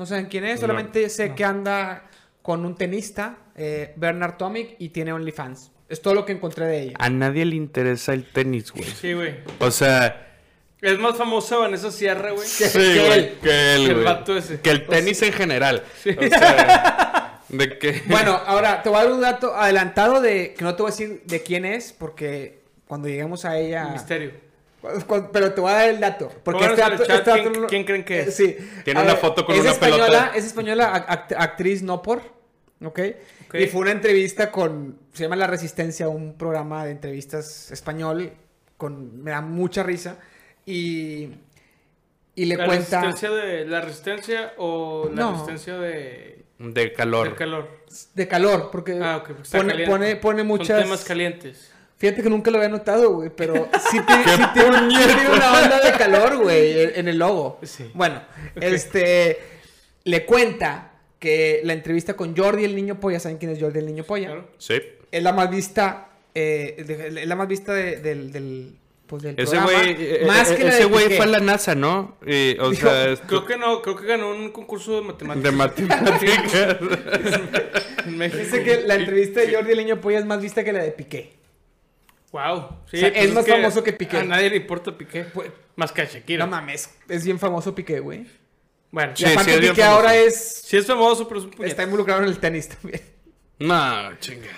No 0.00 0.06
saben 0.06 0.26
quién 0.26 0.44
es. 0.46 0.54
No. 0.56 0.62
Solamente 0.62 1.08
sé 1.10 1.28
No. 1.28 1.34
que 1.36 1.44
anda 1.44 2.04
con 2.42 2.64
un 2.64 2.74
tenista, 2.74 3.36
eh, 3.54 3.92
Bernard 3.96 4.36
Tomic, 4.38 4.76
y 4.78 4.88
tiene 4.88 5.12
OnlyFans. 5.12 5.70
Es 5.90 6.00
todo 6.00 6.14
lo 6.14 6.24
que 6.24 6.32
encontré 6.32 6.66
de 6.66 6.82
ella. 6.82 6.96
A 6.98 7.10
nadie 7.10 7.44
le 7.44 7.54
interesa 7.56 8.14
el 8.14 8.24
tenis, 8.24 8.72
güey. 8.72 8.84
Sí, 8.84 9.12
güey. 9.12 9.34
O 9.58 9.70
sea, 9.70 10.26
Es 10.80 10.98
más 10.98 11.18
famosa 11.18 11.58
Vanessa 11.58 11.90
Sierra, 11.90 12.30
güey. 12.30 12.48
sí, 12.48 12.64
que 12.72 12.98
güey, 13.06 13.12
él. 13.18 13.38
que 13.42 13.74
él, 13.74 13.84
Que 13.84 13.86
el 13.88 13.92
güey. 13.94 14.04
vato 14.04 14.36
ese. 14.38 14.60
Que 14.60 14.70
el 14.70 14.86
tenis 14.86 15.20
en 15.20 15.32
general. 15.34 15.82
O 15.84 16.00
sea, 16.02 17.40
de 17.50 17.78
que... 17.78 18.02
Bueno, 18.06 18.40
ahora 18.46 18.82
te 18.82 18.88
voy 18.88 19.00
a 19.00 19.02
dar 19.04 19.12
un 19.12 19.20
dato 19.20 19.54
adelantado 19.54 20.22
de 20.22 20.54
que 20.54 20.64
no 20.64 20.74
te 20.76 20.82
voy 20.82 20.90
a 20.90 20.92
decir 20.96 21.22
de 21.26 21.42
quién 21.42 21.66
es, 21.66 21.92
porque 21.92 22.62
cuando 22.86 23.08
lleguemos 23.08 23.44
a 23.44 23.58
ella. 23.58 23.88
Misterio. 23.92 24.30
Pero 25.32 25.52
te 25.52 25.60
voy 25.60 25.70
a 25.70 25.74
dar 25.74 25.88
el 25.90 26.00
dato. 26.00 26.30
Porque 26.42 26.64
este 26.64 26.76
dato- 26.80 27.04
chat 27.04 27.18
este 27.18 27.30
dato 27.30 27.32
quién- 27.42 27.52
no 27.52 27.60
lo- 27.60 27.66
quién 27.68 27.84
creen 27.84 28.04
que 28.04 28.20
es. 28.20 28.34
Sí. 28.36 28.56
Tiene 28.84 29.00
A 29.00 29.02
una 29.02 29.12
ver, 29.12 29.20
foto 29.20 29.44
con 29.44 29.54
es 29.54 29.60
una 29.60 29.70
española, 29.72 30.06
pelota. 30.06 30.32
Es 30.34 30.44
española, 30.44 31.06
act- 31.08 31.34
actriz 31.38 31.82
no 31.82 32.02
por. 32.02 32.18
¿ok? 32.82 32.98
Ok. 33.48 33.54
Y 33.56 33.66
fue 33.66 33.82
una 33.82 33.90
entrevista 33.92 34.50
con. 34.50 34.98
Se 35.12 35.24
llama 35.24 35.36
La 35.36 35.46
Resistencia, 35.46 36.08
un 36.08 36.34
programa 36.38 36.84
de 36.86 36.92
entrevistas 36.92 37.70
español. 37.70 38.32
Con, 38.78 39.22
me 39.22 39.30
da 39.32 39.40
mucha 39.42 39.82
risa. 39.82 40.16
Y. 40.64 41.28
Y 42.34 42.44
le 42.46 42.56
¿La 42.56 42.64
cuenta. 42.64 43.02
resistencia 43.02 43.30
de 43.30 43.66
la 43.66 43.80
resistencia 43.82 44.54
o 44.56 45.10
la 45.12 45.22
No. 45.22 45.32
resistencia 45.32 45.76
de 45.78 46.44
De 46.58 46.92
calor. 46.94 47.26
del 47.28 47.36
calor? 47.36 47.68
De 48.14 48.28
calor, 48.28 48.70
porque 48.72 48.98
Ah, 49.02 49.16
ok, 49.18 49.26
porque 49.26 49.42
está 49.42 49.58
pone, 49.58 49.84
pone, 49.86 50.16
pone 50.16 50.38
Son 50.38 50.46
muchas. 50.46 50.82
temas 50.82 51.04
calientes. 51.04 51.70
Fíjate 52.00 52.22
que 52.22 52.30
nunca 52.30 52.50
lo 52.50 52.56
había 52.56 52.70
notado, 52.70 53.10
güey, 53.12 53.28
pero 53.28 53.68
sí 53.90 54.00
tiene, 54.06 54.24
sí 54.36 54.42
tiene- 54.54 54.90
sí 54.90 55.14
tiene 55.14 55.28
una 55.28 55.52
onda 55.62 55.80
de 55.80 55.92
calor, 55.92 56.38
güey, 56.38 56.94
en- 56.98 57.06
el 57.08 57.18
logo. 57.18 57.60
Sí. 57.62 57.90
Bueno, 57.94 58.22
este, 58.58 59.38
le 60.04 60.24
cuenta 60.24 60.92
que 61.18 61.60
la 61.62 61.74
entrevista 61.74 62.14
con 62.14 62.34
Jordi 62.34 62.64
el 62.64 62.74
Niño 62.74 62.98
Polla, 62.98 63.20
¿saben 63.20 63.36
quién 63.36 63.50
es 63.52 63.60
Jordi 63.60 63.80
el 63.80 63.86
Niño 63.86 64.04
Polla? 64.04 64.28
Claro. 64.28 64.48
Sí. 64.56 64.80
Es 65.12 65.22
la 65.22 65.32
más 65.34 65.50
vista, 65.50 66.08
eh, 66.34 66.82
de- 66.86 67.20
es 67.22 67.28
la 67.28 67.36
más 67.36 67.46
vista 67.48 67.74
de- 67.74 67.98
del, 67.98 68.32
del, 68.32 68.76
pues, 69.06 69.22
del 69.22 69.34
Ese 69.38 69.56
programa. 69.58 69.70
güey, 69.70 69.96
eh, 69.98 70.24
más 70.26 70.50
eh, 70.52 70.56
que 70.56 70.64
la 70.64 70.70
ese 70.70 70.84
güey 70.86 71.10
fue 71.16 71.26
a 71.26 71.28
la 71.28 71.40
NASA, 71.40 71.74
¿no? 71.74 72.16
Y, 72.26 72.56
o 72.60 72.70
Dijo, 72.70 72.88
sea, 72.88 73.10
es- 73.10 73.20
Creo 73.26 73.44
que 73.44 73.58
no, 73.58 73.82
creo 73.82 73.96
que 73.96 74.06
ganó 74.06 74.30
un 74.30 74.50
concurso 74.52 74.94
de 74.96 75.02
matemáticas. 75.02 75.42
de 75.44 75.56
matemáticas. 75.58 76.78
Dice 78.38 78.62
que 78.64 78.82
la 78.86 78.94
entrevista 78.94 79.40
de 79.40 79.54
Jordi 79.54 79.72
el 79.72 79.78
Niño 79.78 80.00
Polla 80.00 80.18
es 80.18 80.24
más 80.24 80.40
vista 80.40 80.64
que 80.64 80.72
la 80.72 80.82
de 80.82 80.92
Piqué. 80.92 81.38
Wow. 82.32 82.78
Sí, 82.90 82.96
O 82.96 83.00
sea, 83.00 83.12
pues 83.12 83.24
es 83.24 83.34
más 83.34 83.46
famoso 83.46 83.82
que 83.82 83.92
Piqué. 83.92 84.18
A 84.18 84.22
nadie 84.24 84.50
le 84.50 84.56
importa 84.56 84.96
Piqué. 84.96 85.24
Pues, 85.24 85.50
Más 85.76 85.90
que 85.92 86.02
a 86.02 86.04
Shakira. 86.04 86.44
No 86.44 86.50
mames, 86.50 86.90
es 87.08 87.24
bien 87.24 87.38
famoso 87.38 87.74
Piqué, 87.74 88.00
güey. 88.00 88.26
Bueno, 88.92 89.12
Y 89.16 89.18
Sí, 89.18 89.24
aparte 89.32 89.52
sí, 89.54 89.60
Piqué 89.60 89.82
famoso. 89.82 89.96
ahora 89.96 90.14
es, 90.16 90.62
sí 90.64 90.76
es 90.76 90.86
famoso, 90.86 91.26
pero 91.28 91.40
es 91.40 91.46
un 91.46 91.64
está 91.64 91.82
involucrado 91.82 92.22
en 92.22 92.28
el 92.28 92.38
tenis 92.38 92.68
también. 92.68 93.00
no, 93.58 94.16
chinga. 94.20 94.48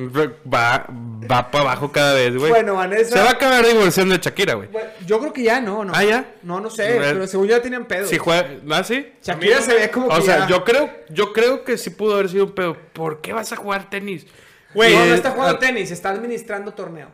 Va, 0.00 0.86
va 1.30 1.50
para 1.50 1.62
abajo 1.62 1.92
cada 1.92 2.14
vez, 2.14 2.36
güey. 2.36 2.50
Bueno, 2.50 2.74
Vanessa. 2.74 3.10
Se 3.16 3.18
va 3.22 3.28
a 3.28 3.32
acabar 3.32 3.64
divorciando 3.64 4.16
de 4.16 4.20
Shakira, 4.20 4.54
güey. 4.54 4.68
Bueno, 4.68 4.90
yo 5.06 5.20
creo 5.20 5.32
que 5.32 5.42
ya 5.44 5.60
no, 5.60 5.84
¿no? 5.84 5.92
Ah, 5.94 6.02
¿ya? 6.04 6.24
No, 6.42 6.60
no 6.60 6.68
sé, 6.70 6.96
pero 6.98 7.26
según 7.28 7.46
ya 7.46 7.62
tenían 7.62 7.84
pedo. 7.86 8.06
Si 8.08 8.18
juega, 8.18 8.48
¿ah, 8.70 8.82
sí? 8.82 9.06
Shakira 9.22 9.62
se 9.62 9.74
ve 9.74 9.90
como 9.92 10.08
O 10.08 10.16
que 10.16 10.22
sea, 10.22 10.38
ya- 10.40 10.46
yo 10.48 10.64
creo, 10.64 10.90
yo 11.10 11.32
creo 11.32 11.62
que 11.64 11.78
sí 11.78 11.90
pudo 11.90 12.14
haber 12.14 12.28
sido 12.28 12.46
un 12.46 12.52
pedo. 12.52 12.76
¿Por 12.92 13.20
qué 13.20 13.32
vas 13.32 13.52
a 13.52 13.56
jugar 13.56 13.88
tenis? 13.88 14.26
Güey, 14.74 14.94
no, 14.94 15.04
no 15.06 15.12
Eh, 15.12 15.14
está 15.14 15.30
jugando 15.30 15.56
ah, 15.56 15.58
tenis, 15.58 15.90
está 15.90 16.10
administrando 16.10 16.72
torneo. 16.74 17.10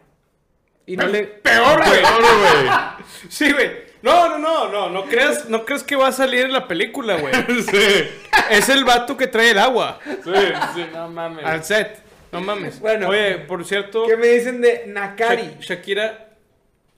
Y 0.86 0.96
no 0.96 1.06
le... 1.06 1.24
Peor, 1.24 1.84
güey. 1.84 2.00
Peor, 2.02 2.22
güey. 2.22 2.72
Sí, 3.28 3.52
güey. 3.52 3.90
No, 4.02 4.30
no, 4.30 4.38
no, 4.38 4.68
no. 4.70 4.88
No 4.90 5.04
creas, 5.04 5.48
no 5.48 5.64
crees 5.64 5.82
que 5.82 5.94
va 5.94 6.08
a 6.08 6.12
salir 6.12 6.46
en 6.46 6.52
la 6.52 6.66
película, 6.66 7.16
güey. 7.16 7.34
Sí, 7.62 8.08
Es 8.50 8.68
el 8.70 8.84
vato 8.84 9.16
que 9.16 9.26
trae 9.26 9.50
el 9.50 9.58
agua 9.58 10.00
sí, 10.04 10.32
sí, 10.74 10.86
no 10.92 11.08
mames. 11.08 11.44
al 11.44 11.62
set. 11.64 11.98
No 12.32 12.40
mames. 12.40 12.80
Bueno. 12.80 13.08
Oye, 13.08 13.38
por 13.38 13.64
cierto, 13.64 14.06
¿Qué 14.06 14.16
me 14.16 14.28
dicen 14.28 14.60
de 14.60 14.84
Nakari? 14.86 15.42
Sha- 15.60 15.74
Shakira, 15.74 16.28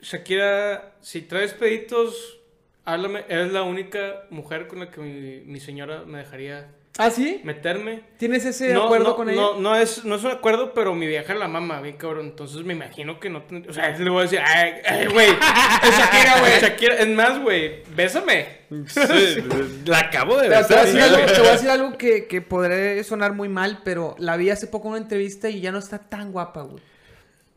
Shakira, 0.00 0.92
si 1.00 1.22
traes 1.22 1.52
peditos, 1.54 2.38
háblame. 2.84 3.24
Eres 3.28 3.52
la 3.52 3.62
única 3.62 4.24
mujer 4.30 4.66
con 4.68 4.80
la 4.80 4.90
que 4.90 5.00
mi, 5.00 5.40
mi 5.40 5.58
señora 5.60 6.02
me 6.06 6.18
dejaría 6.18 6.68
¿Ah, 6.98 7.10
sí? 7.10 7.40
meterme. 7.42 8.02
¿Tienes 8.18 8.44
ese 8.44 8.74
No, 8.74 8.84
acuerdo 8.84 9.08
no, 9.10 9.16
con 9.16 9.30
ella? 9.30 9.40
no, 9.40 9.58
no 9.58 9.74
es, 9.76 10.04
no 10.04 10.14
es 10.16 10.24
un 10.24 10.30
acuerdo, 10.30 10.74
pero 10.74 10.94
mi 10.94 11.06
vieja 11.06 11.32
la 11.34 11.48
mama, 11.48 11.80
bien 11.80 11.96
cabrón. 11.96 12.26
Entonces 12.26 12.62
me 12.64 12.74
imagino 12.74 13.18
que 13.18 13.30
no. 13.30 13.42
ten- 13.44 13.66
O 13.68 13.72
sea, 13.72 13.96
le 13.96 14.10
voy 14.10 14.20
a 14.20 14.22
decir, 14.24 14.40
ay, 14.44 15.06
güey. 15.10 15.28
Es 15.82 15.98
Shakira, 15.98 16.40
güey. 16.40 16.60
Shakira, 16.60 16.94
es 16.96 17.08
más, 17.08 17.40
güey. 17.40 17.82
Bésame. 17.94 18.46
Sí, 18.88 19.42
la 19.86 20.00
acabo 20.00 20.36
de 20.36 20.48
Pero 20.48 20.66
te 20.66 20.74
voy 20.74 20.82
a 20.82 20.84
besar. 20.84 20.86
decir 20.86 21.00
algo, 21.02 21.16
güey. 21.16 21.26
te 21.34 21.38
voy 21.40 21.48
a 21.48 21.52
decir 21.52 21.70
algo 21.70 21.98
que, 21.98 22.26
que 22.26 22.42
podré 22.42 23.02
sonar 23.04 23.32
muy 23.32 23.48
mal, 23.48 23.80
pero 23.84 24.14
la 24.18 24.36
vi 24.36 24.50
hace 24.50 24.66
poco 24.66 24.88
en 24.88 24.92
una 24.94 25.02
entrevista 25.02 25.48
y 25.48 25.60
ya 25.62 25.72
no 25.72 25.78
está 25.78 25.98
tan 25.98 26.30
guapa, 26.30 26.62
güey. 26.62 26.82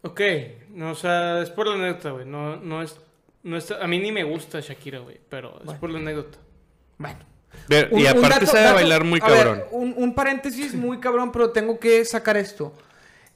Ok, 0.04 0.22
no, 0.70 0.92
o 0.92 0.96
sea, 0.96 1.42
es 1.42 1.50
por 1.50 1.68
la 1.68 1.74
anécdota, 1.76 2.12
güey. 2.12 2.26
No, 2.26 2.56
no 2.58 2.82
es. 2.82 2.96
No 3.44 3.58
es, 3.58 3.70
a 3.70 3.86
mí 3.88 4.00
ni 4.00 4.12
me 4.14 4.24
gusta 4.24 4.60
Shakira, 4.62 5.00
güey, 5.00 5.20
pero 5.30 5.58
es 5.60 5.66
Bueno. 5.66 5.80
por 5.82 5.90
la 5.90 6.00
anécdota. 6.00 6.38
Bueno. 6.98 7.20
Un- 7.92 8.00
y 8.00 8.06
aparte 8.08 8.28
dato- 8.30 8.46
sabe 8.48 8.64
dato- 8.64 8.76
bailar 8.76 9.04
muy 9.04 9.20
a 9.24 9.28
ver, 9.28 9.38
cabrón. 9.38 9.64
un, 9.72 9.94
un 9.98 10.14
paréntesis 10.16 10.74
muy 10.76 11.00
cabrón, 11.00 11.32
pero 11.32 11.50
tengo 11.52 11.80
que 11.80 12.04
sacar 12.06 12.38
esto. 12.38 12.74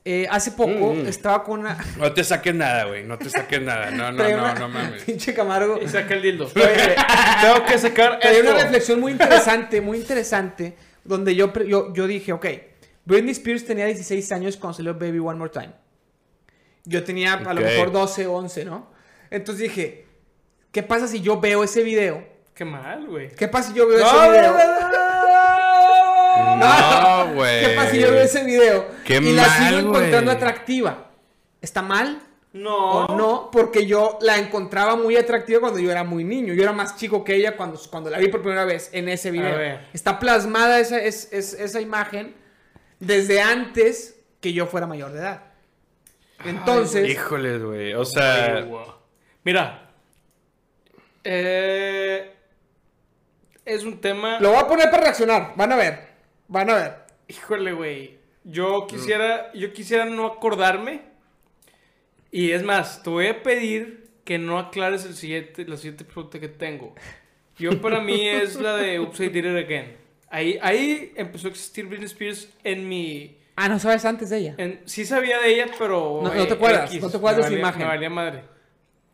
Eh, 0.06 0.28
hace 0.32 0.51
poco 0.51 0.94
Mm. 0.94 1.08
estaba 1.08 1.44
con 1.44 1.60
una... 1.60 1.78
No 1.98 2.12
te 2.13 2.24
saques 2.24 2.56
nada, 2.56 2.86
güey. 2.86 3.04
No 3.04 3.18
te 3.18 3.30
saques 3.30 3.62
nada. 3.62 3.92
No, 3.92 4.12
no, 4.12 4.24
no, 4.30 4.56
no 4.56 4.70
mames. 4.70 5.04
Pinche 5.04 5.34
Camargo. 5.34 5.80
Y 5.82 5.88
saca 5.88 6.13
el 6.13 6.22
dildo. 6.22 6.48
Tengo 7.42 7.66
que 7.68 7.78
sacar 7.78 8.20
Hay 8.24 8.39
una 8.39 8.54
reflexión 8.54 9.00
muy 9.00 9.12
interesante, 9.12 9.82
muy 9.82 9.98
interesante, 9.98 10.75
donde 11.04 11.36
yo, 11.36 11.51
yo, 11.63 11.94
yo 11.94 12.08
dije, 12.08 12.32
ok, 12.32 12.46
Britney 13.06 13.32
Spears 13.32 13.66
tenía 13.66 13.86
16 13.86 14.32
años 14.32 14.58
cuando 14.58 14.78
salió 14.78 14.94
Baby 14.94 15.20
One 15.20 15.38
More 15.38 15.51
Time. 15.51 15.72
Yo 16.86 17.04
tenía 17.04 17.34
a 17.34 17.54
lo 17.54 17.62
Ok. 17.62 17.68
mejor 17.68 17.92
12, 17.92 18.25
11, 18.28 18.66
¿no? 18.66 18.92
Entonces 19.30 19.63
dije, 19.63 20.06
¿qué 20.72 20.82
pasa 20.82 21.08
si 21.08 21.20
yo 21.22 21.39
veo 21.39 21.63
ese 21.63 21.84
video? 21.84 22.24
Qué 22.60 22.66
mal, 22.66 23.08
güey. 23.08 23.30
¿Qué 23.30 23.48
pasa 23.48 23.70
si 23.70 23.74
yo 23.78 23.88
veo 23.88 24.00
No, 24.00 24.06
ese 24.06 24.32
video? 24.42 24.58
No, 26.58 27.34
güey. 27.36 27.62
¿Qué 27.66 27.70
pasa 27.74 27.92
si 27.92 28.00
yo 28.01 28.12
veo 28.12 28.22
ese 28.22 28.44
video 28.44 28.86
Qué 29.06 29.16
y 29.16 29.32
la 29.32 29.48
mal, 29.48 29.68
sigo 29.75 29.80
encontrando 29.80 30.30
atractiva? 30.30 31.10
¿Está 31.62 31.82
mal? 31.82 32.22
No. 32.51 32.75
o 33.06 33.16
no, 33.16 33.50
porque 33.50 33.86
yo 33.86 34.18
la 34.22 34.38
encontraba 34.39 34.98
muy 34.98 35.16
atractiva 35.16 35.62
cuando 35.62 35.80
yo 35.80 35.89
era 35.89 36.04
muy 36.04 36.25
niño. 36.25 36.54
Yo 36.54 36.63
era 36.63 36.74
más 36.74 36.98
chico 36.98 37.24
que 37.24 37.36
ella 37.36 37.56
cuando, 37.56 37.80
cuando 37.89 38.10
la 38.10 38.18
vi 38.18 38.28
por 38.28 38.42
primera 38.42 38.66
vez 38.66 38.89
en 38.92 39.08
ese 39.08 39.32
video. 39.32 39.56
ver. 39.58 39.88
Está 39.94 40.20
plasmada 40.20 40.82
esa, 40.82 41.00
es- 41.01 41.32
es- 41.32 41.54
esa 41.54 41.80
imagen 41.80 42.36
desde 43.00 43.42
antes 43.42 44.20
que 44.42 44.51
yo 44.51 44.66
fuera 44.68 44.86
mayor 44.86 45.13
de 45.13 45.20
edad. 45.20 45.44
Entonces, 46.44 47.08
Híjoles, 47.10 47.63
güey. 47.63 47.94
O 47.94 48.04
sea, 48.04 48.68
Mira. 49.46 49.92
Eh, 51.24 52.36
es 53.69 53.83
un 53.83 53.99
tema. 54.01 54.39
lo 54.39 54.49
voy 54.49 54.59
a 54.59 54.67
poner 54.67 54.89
para 54.89 55.03
reaccionar. 55.03 55.53
Van 55.55 55.71
a 55.71 55.75
ver. 55.75 55.99
Van 56.47 56.69
a 56.69 56.75
ver. 56.75 56.93
Híjole, 57.27 57.71
güey. 57.73 58.17
Yo 58.43 58.88
quisiera, 58.88 59.51
yo 59.53 59.71
quisiera 59.73 60.05
no 60.05 60.25
acordarme. 60.25 61.01
Y 62.32 62.51
es 62.51 62.63
más, 62.63 63.01
te 63.03 63.10
voy 63.10 63.27
a 63.27 63.41
pedir 63.43 64.08
que 64.23 64.38
no 64.38 64.60
aclares 64.60 65.05
el 65.05 65.15
siguiente, 65.15 65.65
la 65.65 65.77
siguiente 65.77 66.05
pregunta 66.05 66.39
que 66.39 66.47
tengo. 66.47 66.93
Yo 67.58 67.82
para 67.82 67.99
mí 68.01 68.27
es 68.27 68.55
la 68.55 68.75
de 68.77 68.99
Oops, 68.99 69.19
I 69.19 69.29
Did 69.29 69.45
It 69.45 69.65
Again. 69.65 69.97
Ahí, 70.29 70.60
ahí 70.62 71.12
empezó 71.15 71.47
a 71.47 71.49
existir 71.49 71.86
Britney 71.88 72.05
Spears 72.05 72.49
en 72.63 72.88
mi... 72.88 73.38
Ah, 73.55 73.67
no 73.67 73.79
sabes 73.79 74.05
antes 74.05 74.29
de 74.29 74.38
ella. 74.38 74.55
en- 74.58 74.82
sí 74.86 75.03
sabía 75.05 75.39
de 75.39 75.53
ella, 75.55 75.65
pero... 75.77 76.21
No- 76.23 76.34
no 76.34 76.47
te 76.47 76.53
acuerdas, 76.53 76.89
X, 76.91 77.01
no 77.01 77.10
te 77.10 77.17
acuerdas 77.17 77.38
de 77.38 77.43
su 77.43 77.49
valía- 77.49 77.60
imagen. 77.60 77.79
Me 77.82 77.88
valía 77.88 78.10
madre. 78.10 78.43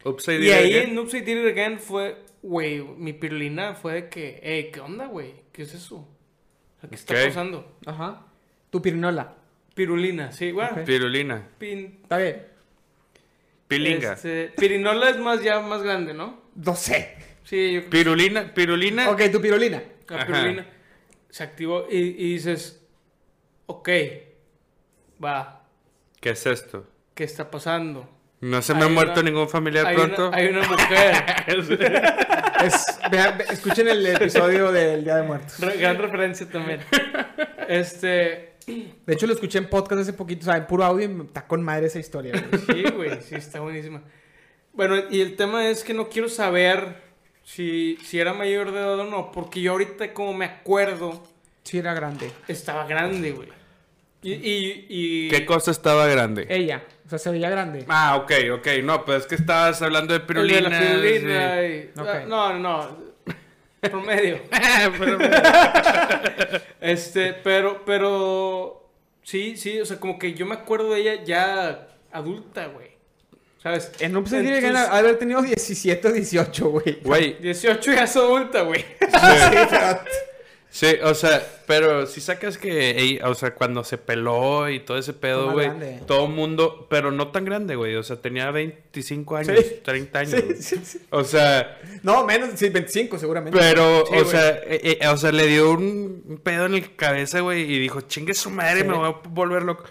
Upside 0.03 0.39
Y 0.43 0.47
Down 0.49 0.57
ahí 0.59 0.73
Again. 0.73 0.89
en 0.91 0.99
Oops, 0.99 1.13
I 1.15 1.21
Did 1.21 1.37
It 1.45 1.51
Again 1.51 1.79
fue, 1.79 2.17
güey, 2.47 2.81
mi 2.81 3.13
pirulina 3.13 3.73
fue 3.75 3.93
de 3.93 4.09
que, 4.09 4.39
hey, 4.43 4.69
¿qué 4.71 4.79
onda, 4.79 5.07
güey? 5.07 5.33
¿Qué 5.51 5.63
es 5.63 5.73
eso? 5.73 5.95
O 5.97 6.79
sea, 6.79 6.89
¿Qué 6.89 6.95
Ok. 6.95 6.99
está 7.01 7.13
pasando? 7.27 7.77
Ajá. 7.85 8.25
Tu 8.69 8.81
pirinola. 8.81 9.35
Pirulina, 9.73 10.31
sí, 10.31 10.51
güey. 10.51 10.67
Pirulina. 10.85 11.47
Pin- 11.59 11.99
Está 12.03 12.17
bien. 12.17 12.45
Pilinga. 13.67 14.13
Este, 14.13 14.53
pirinola 14.57 15.09
es 15.09 15.17
más 15.17 15.41
ya 15.43 15.59
más 15.59 15.81
grande, 15.81 16.13
¿no? 16.13 16.39
No 16.55 16.75
sé. 16.75 17.15
Sí, 17.43 17.73
yo 17.73 17.79
creo 17.81 17.89
Pirulina, 17.89 18.53
pirulina. 18.53 19.09
Ok, 19.09 19.21
tu 19.31 19.41
pirulina. 19.41 19.81
que 20.07 20.13
la 20.13 20.21
Ajá. 20.21 20.27
pirulina 20.31 20.67
se 21.29 21.43
activó 21.43 21.87
y, 21.89 21.97
y 21.97 22.33
dices, 22.33 22.85
ok, 23.65 23.89
va, 25.23 25.63
¿Qué 26.21 26.29
es 26.29 26.45
esto? 26.45 26.87
¿qué 27.13 27.23
está 27.23 27.49
pasando? 27.51 28.07
No 28.49 28.61
se 28.61 28.73
me 28.73 28.81
Hay 28.83 28.85
ha 28.87 28.89
muerto 28.89 29.21
una- 29.21 29.29
ningún 29.29 29.49
familiar 29.49 29.85
Hay 29.87 29.95
pronto. 29.95 30.27
una, 30.29 30.37
hay 30.37 30.47
una 30.47 30.67
mujer, 30.67 31.23
Es- 32.63 32.97
escuchen 33.51 33.87
el 33.87 34.05
episodio 34.05 34.71
del 34.71 35.03
Día 35.03 35.15
de 35.17 35.23
Muertos. 35.23 35.59
re- 35.59 35.77
gran 35.77 35.97
referencia 35.97 36.47
también. 36.47 36.79
Este, 37.67 38.53
De 38.67 39.13
hecho, 39.13 39.27
lo 39.27 39.33
escuché 39.33 39.57
en 39.57 39.67
podcast 39.69 40.01
hace 40.01 40.13
poquito, 40.13 40.41
o 40.41 40.45
sea, 40.45 40.57
en 40.57 40.67
puro 40.67 40.83
audio 40.83 41.05
y 41.05 41.07
me 41.09 41.23
está 41.25 41.45
con 41.47 41.63
madre 41.63 41.87
esa 41.87 41.99
historia. 41.99 42.33
güey. 42.33 42.61
sí, 42.83 42.83
güey, 42.91 43.21
sí, 43.21 43.35
está 43.35 43.59
buenísima. 43.61 44.01
Bueno, 44.73 44.95
y 45.09 45.21
el 45.21 45.35
tema 45.35 45.67
es 45.69 45.83
que 45.83 45.93
no 45.93 46.09
quiero 46.09 46.27
saber 46.29 47.01
si, 47.43 47.97
si 48.03 48.19
era 48.19 48.33
mayor 48.33 48.71
de 48.71 48.79
edad 48.79 48.99
o 48.99 49.05
no, 49.05 49.31
porque 49.31 49.61
yo 49.61 49.71
ahorita 49.71 50.13
como 50.13 50.33
me 50.33 50.45
acuerdo, 50.45 51.23
Sí, 51.63 51.77
era 51.79 51.93
grande. 51.93 52.31
estaba 52.47 52.85
grande, 52.85 53.31
güey. 53.31 53.49
Y, 54.25 54.33
y, 54.33 54.85
y- 54.89 55.29
¿Qué 55.29 55.45
cosa 55.45 55.69
estaba 55.71 56.07
grande? 56.07 56.47
Ella, 56.49 56.83
o 57.05 57.09
sea, 57.09 57.19
se 57.19 57.29
veía 57.29 57.47
grande. 57.49 57.85
Ah, 57.87 58.15
ok, 58.15 58.31
ok. 58.55 58.67
No, 58.83 59.05
pues 59.05 59.21
es 59.21 59.27
que 59.27 59.35
estabas 59.35 59.79
hablando 59.83 60.13
de 60.13 60.19
pirulina. 60.21 60.67
de 60.67 60.95
la 60.95 61.01
pirulina 61.01 61.67
y- 61.67 61.91
Ok. 61.99 62.07
ah, 62.07 62.23
No, 62.27 62.53
no, 62.57 62.97
promedio. 63.81 64.39
Este, 66.81 67.33
pero, 67.33 67.83
pero, 67.85 68.89
sí, 69.23 69.57
sí, 69.57 69.79
o 69.79 69.85
sea, 69.85 69.99
como 69.99 70.19
que 70.19 70.33
yo 70.33 70.45
me 70.45 70.55
acuerdo 70.55 70.93
de 70.93 71.01
ella 71.01 71.23
ya 71.23 71.87
adulta, 72.11 72.67
güey. 72.67 72.89
¿Sabes? 73.61 73.91
En 73.99 74.15
un 74.15 74.23
tiene 74.23 74.59
que 74.59 74.67
haber 74.67 75.17
tenido 75.17 75.41
17 75.41 76.07
o 76.07 76.11
18, 76.11 76.69
güey. 76.69 76.99
Güey, 77.03 77.37
18 77.41 77.93
ya 77.93 78.03
es 78.03 78.15
adulta, 78.15 78.61
güey. 78.61 78.81
sí, 78.81 79.07
o 81.03 81.13
sea, 81.13 81.41
pero 81.67 82.05
si 82.05 82.19
sacas 82.19 82.57
que, 82.57 82.99
ella- 82.99 83.29
o 83.29 83.35
sea, 83.35 83.53
cuando 83.53 83.83
se 83.83 83.97
peló 83.97 84.69
y 84.69 84.79
todo 84.81 84.97
ese 84.97 85.13
pedo, 85.13 85.51
güey, 85.51 85.69
todo 86.05 86.27
mundo, 86.27 86.87
pero 86.89 87.11
no 87.11 87.29
tan 87.29 87.45
grande, 87.45 87.75
güey, 87.75 87.95
o 87.95 88.03
sea, 88.03 88.17
tenía 88.17 88.51
25 88.51 89.37
años, 89.37 89.59
Sí. 89.59 89.75
30 89.83 90.19
años. 90.19 90.43
Sí, 90.59 90.61
sí, 90.61 90.81
sí. 90.83 90.99
O 91.11 91.23
sea, 91.23 91.79
No, 92.03 92.25
menos, 92.25 92.49
sí, 92.55 92.69
25 92.69 93.17
seguramente. 93.17 93.57
pero, 93.57 94.05
Sí, 94.05 94.17
o 94.17 94.25
sea, 94.25 94.49
eh, 94.65 94.97
eh, 95.01 95.07
o 95.07 95.15
sea, 95.17 95.31
le 95.31 95.47
dio 95.47 95.71
un 95.71 96.39
pedo 96.43 96.65
en 96.65 96.73
la 96.73 96.81
cabeza, 96.95 97.39
güey, 97.39 97.61
y 97.61 97.79
dijo, 97.79 98.01
chingue 98.01 98.33
su 98.33 98.49
madre, 98.49 98.81
Sí. 98.81 98.87
me 98.87 98.95
voy 98.95 99.07
a 99.09 99.15
volver 99.29 99.63
loco. 99.63 99.85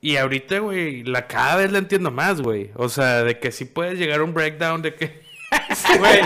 Y 0.00 0.16
ahorita, 0.16 0.58
güey, 0.58 1.04
la 1.04 1.26
cada 1.26 1.56
vez 1.56 1.70
la 1.72 1.78
entiendo 1.78 2.10
más, 2.10 2.40
güey. 2.40 2.70
O 2.74 2.88
sea, 2.88 3.22
de 3.24 3.38
que 3.38 3.52
sí 3.52 3.64
puedes 3.64 3.98
llegar 3.98 4.20
a 4.20 4.24
un 4.24 4.34
breakdown 4.34 4.82
de 4.82 4.94
que... 4.94 5.22
Güey, 5.98 6.20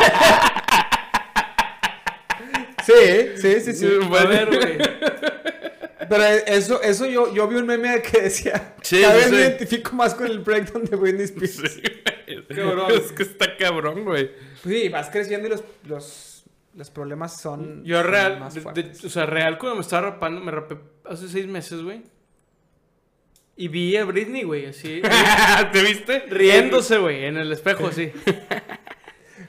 Sí, 2.87 3.37
sí, 3.37 3.61
sí, 3.61 3.73
sí. 3.75 3.87
a 4.17 4.25
ver, 4.25 4.47
güey. 4.47 4.79
Pero 6.09 6.23
eso, 6.25 6.81
eso 6.83 7.05
yo, 7.07 7.35
yo 7.35 7.49
vi 7.49 7.57
un 7.57 7.67
meme 7.67 8.01
que 8.01 8.23
decía, 8.23 8.75
Sí, 8.83 9.01
cada 9.03 9.15
sí, 9.15 9.19
vez 9.21 9.31
me 9.33 9.37
sí. 9.39 9.43
identifico 9.43 9.93
más 9.97 10.15
con 10.15 10.27
el 10.29 10.39
breakdown 10.39 10.85
de 10.85 10.97
Britney 10.97 11.25
Spears. 11.25 11.57
Sí. 11.57 11.83
Cabrón. 12.55 12.93
Es 12.93 13.11
que 13.13 13.23
está 13.25 13.57
cabrón, 13.57 14.05
güey. 14.05 14.31
Pues 14.63 14.75
sí, 14.75 14.89
vas 14.89 15.11
creciendo 15.11 15.49
y 15.49 15.51
los, 15.51 15.65
los, 15.85 16.45
los 16.75 16.91
problemas 16.91 17.41
son 17.41 17.85
Yo 17.85 18.01
son 18.01 18.11
real, 18.11 18.39
más 18.41 18.55
de- 18.55 18.93
o 19.05 19.09
sea, 19.11 19.27
real 19.27 19.59
cuando 19.59 19.77
me 19.77 19.81
estaba 19.83 20.11
rapando, 20.11 20.41
me 20.41 20.53
rapé 20.53 20.77
hace 21.05 21.29
seis 21.29 21.47
meses, 21.49 21.83
güey. 21.83 22.03
Y 23.57 23.69
vi 23.69 23.97
a 23.97 24.05
Britney, 24.05 24.43
güey, 24.45 24.67
así, 24.67 25.01
¿Te 25.73 25.83
viste? 25.83 26.25
riéndose, 26.29 26.99
güey, 26.99 27.25
en 27.25 27.37
el 27.39 27.51
espejo, 27.51 27.87
así. 27.89 28.13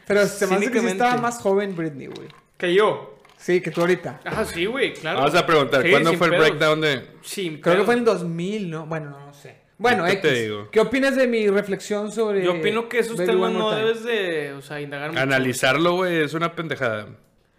Pero 0.08 0.26
se 0.28 0.48
me 0.48 0.56
hace 0.56 0.72
que 0.72 0.80
sí 0.80 0.88
estaba 0.88 1.18
más 1.18 1.40
joven 1.40 1.76
Britney, 1.76 2.08
güey. 2.08 2.30
Que 2.58 2.74
yo. 2.74 3.17
Sí, 3.38 3.62
que 3.62 3.72
tú 3.72 3.82
ahorita. 3.82 4.20
Ajá, 4.26 4.46
sí, 4.46 4.66
güey, 4.66 4.94
claro. 4.94 5.20
Vamos 5.20 5.36
a 5.36 5.46
preguntar, 5.46 5.84
Sí, 5.84 5.92
¿cuándo 5.92 6.10
sin 6.10 6.18
fue 6.18 6.28
el 6.28 6.38
breakdown 6.38 6.82
de...? 6.82 7.08
Sí, 7.22 7.60
Creo 7.62 7.78
que 7.78 7.84
fue 7.84 7.94
en 7.94 8.04
2000, 8.04 8.70
¿no? 8.70 8.86
Bueno, 8.88 9.12
no, 9.12 9.28
no 9.28 9.34
sé. 9.34 9.58
Bueno, 9.78 10.06
¿Qué 10.06 10.16
te 10.16 10.34
digo? 10.34 10.70
¿Qué 10.72 10.80
opinas 10.80 11.16
de 11.16 11.28
mi 11.28 11.48
reflexión 11.48 12.12
sobre. 12.12 12.44
Yo 12.44 12.54
opino 12.54 12.90
que 12.90 12.98
esos 12.98 13.16
Baby 13.16 13.30
temas 13.30 13.52
no 13.52 13.70
Time? 13.70 13.82
debes 13.82 14.04
de, 14.04 14.54
o 14.54 14.62
sea, 14.64 14.82
indagar 14.82 15.12
mucho. 15.12 15.22
Analizarlo, 15.22 15.94
güey, 15.98 16.24
es 16.24 16.34
una 16.34 16.56
pendejada. 16.56 17.08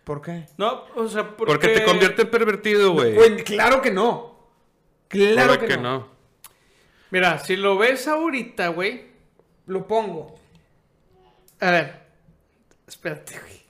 ¿Por 0.03 0.21
qué? 0.21 0.47
No, 0.57 0.85
o 0.97 1.07
sea, 1.07 1.37
porque... 1.37 1.53
Porque 1.53 1.69
te 1.69 1.85
convierte 1.85 2.23
en 2.23 2.31
pervertido, 2.31 2.93
güey. 2.93 3.14
Güey, 3.14 3.45
claro 3.45 3.81
que 3.81 3.93
no. 3.93 4.49
Claro 5.07 5.61
que 5.61 5.77
no. 5.77 5.83
no. 5.83 6.09
Mira, 7.11 7.38
si 7.38 7.57
lo 7.57 7.79
ves 7.79 8.09
ahorita, 8.09 8.69
güey... 8.69 9.07
Lo 9.67 9.87
pongo. 9.87 10.35
A 11.61 11.71
ver, 11.71 12.01
espérate, 12.87 13.38
güey. 13.38 13.62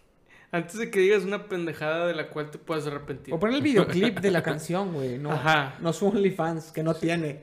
Antes 0.50 0.78
de 0.78 0.90
que 0.90 1.00
digas 1.00 1.24
una 1.24 1.44
pendejada 1.46 2.06
de 2.06 2.14
la 2.14 2.28
cual 2.28 2.50
te 2.50 2.58
puedas 2.58 2.87
arrepentir. 2.87 3.34
O 3.34 3.38
poner 3.38 3.56
el 3.56 3.62
videoclip 3.62 4.18
de 4.20 4.30
la 4.30 4.42
canción, 4.42 4.94
güey. 4.94 5.18
No, 5.18 5.32
Ajá. 5.32 5.74
no 5.80 5.92
su 5.92 6.06
OnlyFans, 6.08 6.72
que 6.72 6.82
no 6.82 6.94
tiene. 6.94 7.40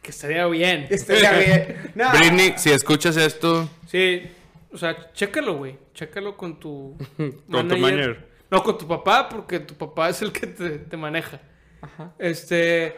Que 0.00 0.10
estaría 0.10 0.46
bien. 0.46 0.86
Estaría 0.88 1.32
bien. 1.32 1.92
No. 1.94 2.10
Britney, 2.12 2.54
si 2.56 2.70
escuchas 2.70 3.16
esto, 3.18 3.68
Sí, 3.86 4.22
o 4.72 4.78
sea, 4.78 5.12
chécalo, 5.12 5.58
güey. 5.58 5.76
Chécalo 5.92 6.36
con 6.36 6.58
tu... 6.58 6.96
con 7.50 7.68
tu 7.68 7.76
manager. 7.76 8.26
No, 8.50 8.62
con 8.62 8.78
tu 8.78 8.88
papá, 8.88 9.28
porque 9.28 9.60
tu 9.60 9.74
papá 9.74 10.08
es 10.08 10.22
el 10.22 10.32
que 10.32 10.46
te, 10.46 10.78
te 10.78 10.96
maneja. 10.96 11.40
Ajá. 11.82 12.14
Este... 12.18 12.96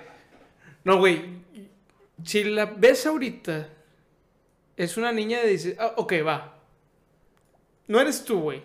No, 0.85 0.99
güey. 0.99 1.43
Si 2.25 2.45
la 2.45 2.67
ves 2.67 3.07
ahorita, 3.07 3.69
es 4.77 4.97
una 4.97 5.11
niña 5.11 5.41
de... 5.41 5.49
dice, 5.49 5.77
Ah, 5.81 5.95
ok, 5.97 6.13
va. 6.25 6.59
No 7.89 8.01
eres 8.01 8.25
tú, 8.25 8.41
güey. 8.41 8.63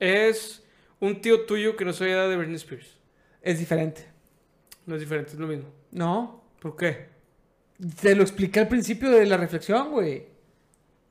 Es 0.00 0.64
un 1.00 1.20
tío 1.20 1.42
tuyo 1.42 1.76
que 1.76 1.84
no 1.84 1.92
soy 1.92 2.10
edad 2.10 2.28
de 2.28 2.36
Britney 2.36 2.56
Spears. 2.56 2.96
Es 3.42 3.58
diferente. 3.58 4.06
No 4.86 4.94
es 4.94 5.00
diferente, 5.00 5.32
es 5.32 5.38
lo 5.38 5.46
mismo. 5.46 5.68
No. 5.90 6.42
¿Por 6.60 6.76
qué? 6.76 7.06
Te 8.00 8.14
lo 8.14 8.22
expliqué 8.22 8.60
al 8.60 8.68
principio 8.68 9.10
de 9.10 9.26
la 9.26 9.36
reflexión, 9.36 9.90
güey. 9.90 10.26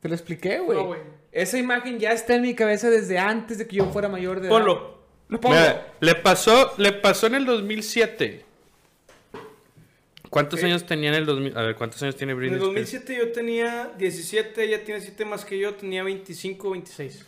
Te 0.02 0.10
lo 0.10 0.16
expliqué, 0.16 0.60
güey. 0.60 0.78
No, 0.78 0.86
güey. 0.86 1.02
Esa 1.32 1.58
imagen 1.58 2.00
ya 2.00 2.12
está 2.12 2.36
en 2.36 2.42
mi 2.42 2.56
cabeza 2.56 2.90
desde 2.90 3.18
antes 3.18 3.58
de 3.58 3.68
que 3.68 3.78
yo 3.78 3.86
fuera 3.92 4.10
mayor 4.10 4.40
de 4.40 4.48
edad. 4.48 4.56
Ponlo. 4.58 4.98
Lo 5.30 5.40
pongo. 5.40 5.56
Mira, 5.56 5.94
le 6.00 6.16
pasó, 6.16 6.74
le 6.78 6.94
pasó 6.94 7.28
en 7.28 7.36
el 7.36 7.46
2007. 7.46 8.46
¿Cuántos 10.30 10.62
años 10.64 10.86
tenía 10.86 11.10
en 11.10 11.16
el 11.16 11.26
2000? 11.26 11.58
A 11.58 11.62
ver, 11.62 11.76
¿cuántos 11.76 12.02
años 12.04 12.16
tiene 12.16 12.34
En 12.34 12.40
Britney 12.40 12.58
el 12.58 12.64
Spears? 12.64 12.92
2007 12.92 13.18
yo 13.18 13.32
tenía 13.32 13.92
17, 13.98 14.64
ella 14.64 14.84
tiene 14.84 15.02
7 15.02 15.26
más 15.26 15.46
que 15.46 15.58
yo, 15.58 15.74
tenía 15.76 16.04
25, 16.04 16.72
26. 16.72 17.26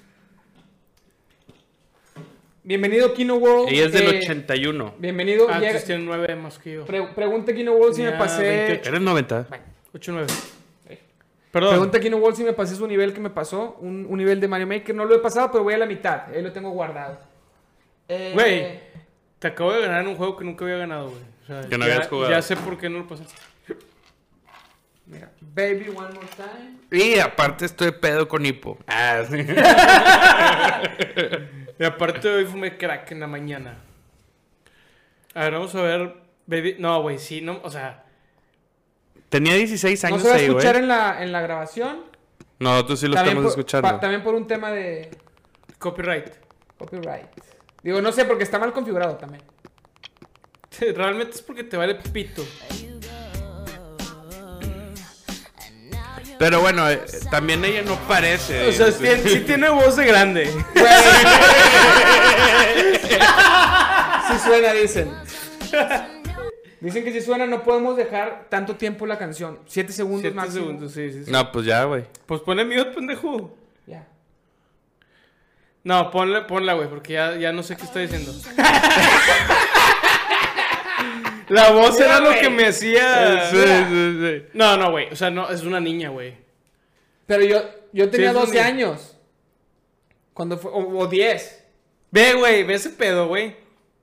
Bienvenido, 2.69 3.15
Kino 3.15 3.33
World. 3.37 3.67
Ella 3.69 3.85
es 3.87 3.91
del 3.93 4.13
Eh, 4.13 4.19
81. 4.19 4.93
Bienvenido. 4.99 5.47
Ah, 5.49 5.53
llega- 5.55 5.69
entonces 5.69 5.85
tiene 5.87 6.03
9 6.03 6.35
más 6.35 6.59
que 6.59 6.73
yo. 6.73 6.85
Pre- 6.85 7.07
pregunta 7.15 7.51
Kino 7.51 7.71
World 7.73 7.95
si 7.95 8.03
me 8.03 8.11
pasé. 8.11 8.43
28. 8.43 8.89
Eres 8.89 9.01
90. 9.01 9.47
8, 9.95 10.11
9. 10.11 10.27
Perdón. 11.51 11.69
Pregunta 11.71 11.99
Kino 11.99 12.17
World 12.17 12.37
si 12.37 12.43
me 12.43 12.53
pasé 12.53 12.75
su 12.75 12.85
nivel 12.85 13.11
que 13.11 13.19
me 13.21 13.31
pasó. 13.31 13.75
Un, 13.81 14.05
un 14.07 14.17
nivel 14.19 14.39
de 14.39 14.47
Mario 14.47 14.67
Maker. 14.67 14.93
No 14.93 15.03
lo 15.05 15.15
he 15.15 15.17
pasado, 15.17 15.49
pero 15.51 15.63
voy 15.63 15.73
a 15.73 15.79
la 15.79 15.87
mitad. 15.87 16.31
Ahí 16.31 16.43
lo 16.43 16.51
tengo 16.51 16.69
guardado. 16.69 17.17
Eh, 18.07 18.33
Güey. 18.35 18.79
Te 19.39 19.47
acabo 19.47 19.73
de 19.73 19.81
ganar 19.81 20.01
en 20.03 20.09
un 20.09 20.15
juego 20.15 20.37
que 20.37 20.45
nunca 20.45 20.63
había 20.63 20.77
ganado, 20.77 21.09
güey. 21.09 21.23
O 21.41 21.45
sea, 21.47 21.61
Que 21.67 21.75
no 21.75 21.87
ya, 21.87 21.93
habías 21.95 22.07
jugado. 22.07 22.29
Ya 22.29 22.41
sé 22.43 22.55
por 22.55 22.77
qué 22.77 22.87
no 22.87 22.99
lo 22.99 23.07
pasaste. 23.07 23.33
Mira, 25.07 25.31
Baby 25.41 25.87
One 25.87 26.13
More 26.13 26.27
Time. 26.37 27.03
Y 27.03 27.17
aparte 27.17 27.65
estoy 27.65 27.93
pedo 27.93 28.27
con 28.27 28.45
hipo. 28.45 28.77
Ah, 28.85 29.23
sí. 29.27 29.37
Y 31.79 31.83
aparte 31.85 32.27
hoy 32.29 32.45
fumé 32.45 32.77
crack 32.77 33.11
en 33.11 33.21
la 33.21 33.27
mañana. 33.27 33.77
A 35.33 35.43
ver, 35.45 35.53
vamos 35.53 35.73
a 35.75 35.81
ver. 35.81 36.13
Baby... 36.45 36.75
No, 36.79 37.01
güey, 37.01 37.17
sí, 37.19 37.41
no. 37.41 37.59
O 37.63 37.69
sea, 37.69 38.03
Tenía 39.29 39.53
16 39.53 40.03
No 40.03 40.07
años 40.07 40.21
se 40.23 40.27
va 40.27 40.33
a 40.33 40.37
ahí, 40.37 40.45
escuchar 40.45 40.75
en 40.75 40.87
la, 40.87 41.23
en 41.23 41.31
la 41.31 41.41
grabación. 41.41 42.03
Nosotros 42.57 42.99
sí 42.99 43.07
lo 43.07 43.13
También 43.13 43.37
estamos 43.37 43.53
por, 43.53 43.59
escuchando. 43.59 43.87
pa- 43.87 43.99
también 43.99 44.23
por 44.23 44.35
un 44.35 44.47
tema 44.47 44.71
de 44.71 45.09
copyright. 45.77 46.31
copyright. 46.77 47.27
Digo, 47.83 48.01
no 48.01 48.11
sé, 48.11 48.25
porque 48.25 48.43
está 48.43 48.59
mal 48.59 48.73
configurado 48.73 49.15
también. 49.17 49.43
Realmente 50.95 51.35
es 51.35 51.41
porque 51.41 51.63
te 51.63 51.77
vale 51.77 51.95
pito. 51.95 52.43
Pero 56.39 56.61
bueno, 56.61 56.89
eh, 56.89 57.03
también 57.29 57.63
ella 57.65 57.81
no 57.81 57.95
parece. 58.07 58.69
O 58.69 58.71
sea, 58.71 58.91
sí, 58.93 59.05
sí 59.25 59.39
tiene 59.45 59.69
voz 59.69 59.97
de 59.97 60.05
grande. 60.05 60.45
Sí 64.27 64.33
suena, 64.45 64.73
dicen. 64.73 65.11
Dicen 66.79 67.03
que 67.03 67.11
si 67.11 67.21
suena 67.21 67.45
no 67.45 67.61
podemos 67.61 67.97
dejar 67.97 68.45
tanto 68.49 68.75
tiempo 68.77 69.05
la 69.05 69.17
canción. 69.17 69.59
Siete 69.65 69.91
segundos 69.91 70.21
Siete 70.21 70.35
máximo. 70.35 70.65
segundos, 70.65 70.93
sí, 70.93 71.11
sí, 71.11 71.25
sí. 71.25 71.31
No, 71.31 71.51
pues 71.51 71.65
ya, 71.65 71.83
güey. 71.83 72.05
Pues 72.25 72.39
ponle 72.41 72.63
mute, 72.63 72.85
pendejo. 72.85 73.57
Ya. 73.85 74.07
No, 75.83 76.09
ponle, 76.09 76.41
ponla, 76.43 76.73
güey, 76.73 76.87
porque 76.87 77.13
ya, 77.13 77.35
ya 77.35 77.51
no 77.51 77.63
sé 77.63 77.75
qué 77.75 77.83
está 77.83 77.99
diciendo. 77.99 78.31
La 81.49 81.71
voz 81.71 81.95
Mira, 81.95 82.05
era 82.05 82.19
lo 82.19 82.31
que 82.39 82.49
me 82.49 82.67
hacía. 82.67 83.49
Sí, 83.49 83.57
sí, 83.57 84.19
sí. 84.21 84.45
No, 84.53 84.77
no, 84.77 84.91
güey. 84.91 85.09
O 85.11 85.15
sea, 85.15 85.29
no, 85.29 85.49
es 85.49 85.63
una 85.63 85.79
niña, 85.79 86.09
güey. 86.09 86.35
Pero 87.25 87.43
yo, 87.43 87.61
yo 87.91 88.09
tenía 88.09 88.29
es 88.29 88.35
un 88.35 88.41
12 88.41 88.53
niño. 88.53 88.65
años. 88.65 89.17
Cuando 90.33 90.57
fue, 90.57 90.71
o, 90.71 90.97
o 90.97 91.07
10. 91.07 91.65
Ve, 92.11 92.33
güey, 92.33 92.63
ve 92.63 92.75
ese 92.75 92.91
pedo, 92.91 93.27
güey. 93.27 93.55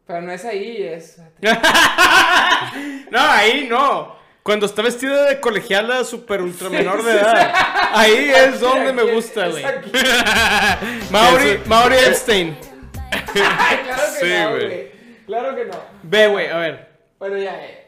Pero 0.07 0.23
no 0.23 0.33
es 0.33 0.45
ahí, 0.45 0.83
es. 0.83 1.21
No, 3.11 3.21
ahí 3.21 3.67
no. 3.69 4.17
Cuando 4.43 4.67
está 4.67 4.83
vestida 4.83 5.25
de 5.25 5.41
colegiala 5.41 6.05
super 6.05 6.41
ultra 6.41 6.69
menor 6.69 7.03
de 7.03 7.13
edad. 7.13 7.53
Ahí 7.93 8.31
es 8.35 8.61
donde 8.61 8.93
me 8.93 9.03
gusta, 9.03 9.49
güey. 9.49 9.65
Mauri, 11.11 11.61
Mauri 11.67 11.97
Epstein. 11.97 12.57
Ay, 13.11 13.79
claro 13.85 14.03
que 14.13 14.21
Sí, 14.21 14.33
no, 14.33 14.51
güey. 14.51 14.91
Claro 15.27 15.57
que 15.57 15.65
no. 15.65 15.75
Ve, 16.05 16.27
güey, 16.29 16.47
a 16.49 16.59
ver. 16.59 16.86
Bueno, 17.19 17.39
ya, 17.39 17.65
eh. 17.67 17.87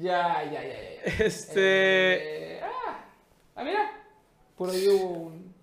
Ya, 0.00 0.44
ya, 0.44 0.62
ya, 0.62 0.62
ya. 0.62 0.94
ya. 1.18 1.24
Este. 1.24 2.56
Eh, 2.56 2.60
ah, 2.62 3.04
ah, 3.56 3.64
mira. 3.64 3.90
Por 4.56 4.70
ahí 4.70 4.88
hubo 4.88 5.10
un- 5.28 5.54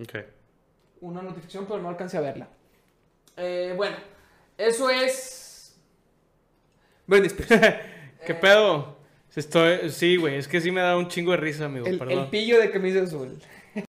Ok. 0.00 0.14
una 1.00 1.22
notificación, 1.22 1.66
pero 1.66 1.80
no 1.80 1.88
alcancé 1.88 2.16
a 2.18 2.20
verla. 2.20 2.48
Eh, 3.36 3.74
bueno, 3.76 3.96
eso 4.56 4.88
es. 4.90 5.76
Britney 7.06 7.28
Spears. 7.28 7.76
¿Qué 8.26 8.34
pedo? 8.34 8.96
Estoy, 9.36 9.90
sí, 9.90 10.16
güey, 10.16 10.36
es 10.36 10.46
que 10.46 10.60
sí 10.60 10.70
me 10.70 10.80
da 10.80 10.96
un 10.96 11.08
chingo 11.08 11.32
de 11.32 11.38
risa, 11.38 11.64
amigo, 11.64 11.86
El, 11.86 11.98
perdón. 11.98 12.20
el 12.20 12.26
pillo 12.30 12.60
de 12.60 12.70
camisa 12.70 13.02
azul. 13.02 13.36